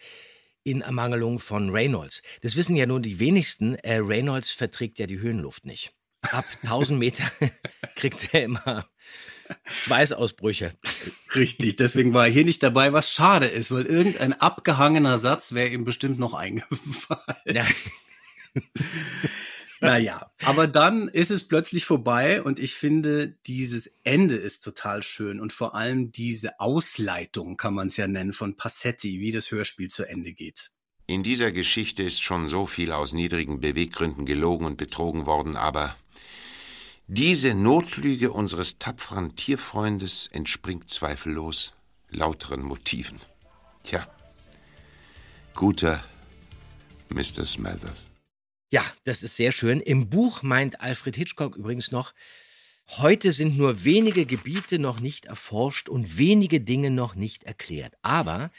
[0.63, 2.21] In Ermangelung von Reynolds.
[2.41, 3.73] Das wissen ja nur die wenigsten.
[3.73, 5.95] Äh, Reynolds verträgt ja die Höhenluft nicht.
[6.21, 7.23] Ab 1000 Meter
[7.95, 8.87] kriegt er immer
[9.65, 10.75] Schweißausbrüche.
[11.33, 15.69] Richtig, deswegen war er hier nicht dabei, was schade ist, weil irgendein abgehangener Satz wäre
[15.69, 17.19] ihm bestimmt noch eingefallen.
[17.47, 17.65] Ja.
[19.81, 25.39] Naja, aber dann ist es plötzlich vorbei und ich finde, dieses Ende ist total schön
[25.39, 29.89] und vor allem diese Ausleitung, kann man es ja nennen, von Passetti, wie das Hörspiel
[29.89, 30.71] zu Ende geht.
[31.07, 35.95] In dieser Geschichte ist schon so viel aus niedrigen Beweggründen gelogen und betrogen worden, aber
[37.07, 41.75] diese Notlüge unseres tapferen Tierfreundes entspringt zweifellos
[42.09, 43.19] lauteren Motiven.
[43.83, 44.07] Tja,
[45.53, 46.03] guter
[47.09, 47.45] Mr.
[47.45, 48.07] Smathers.
[48.75, 49.79] Ja, das ist sehr schön.
[49.79, 52.13] Im Buch meint Alfred Hitchcock übrigens noch,
[52.97, 57.93] heute sind nur wenige Gebiete noch nicht erforscht und wenige Dinge noch nicht erklärt.
[58.01, 58.51] Aber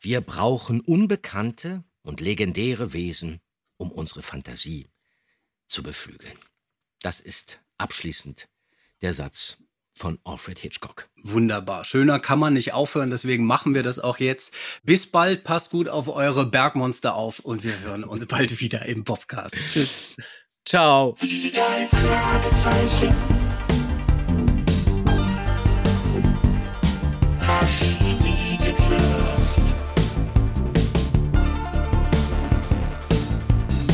[0.00, 3.40] wir brauchen unbekannte und legendäre Wesen,
[3.76, 4.86] um unsere Fantasie
[5.66, 6.38] zu beflügeln.
[7.02, 8.48] Das ist abschließend
[9.02, 9.58] der Satz
[9.92, 11.08] von Alfred Hitchcock.
[11.22, 11.84] Wunderbar.
[11.84, 14.54] Schöner kann man nicht aufhören, deswegen machen wir das auch jetzt.
[14.82, 19.04] Bis bald, passt gut auf eure Bergmonster auf und wir hören uns bald wieder im
[19.04, 19.56] Podcast.
[19.72, 20.16] Tschüss.
[20.64, 21.14] Ciao.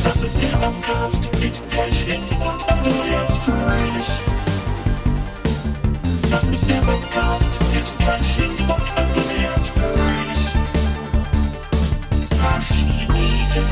[0.03, 4.36] Das ist der Podcast mit Pech und Andreas Fröhlich.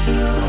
[0.06, 0.45] feel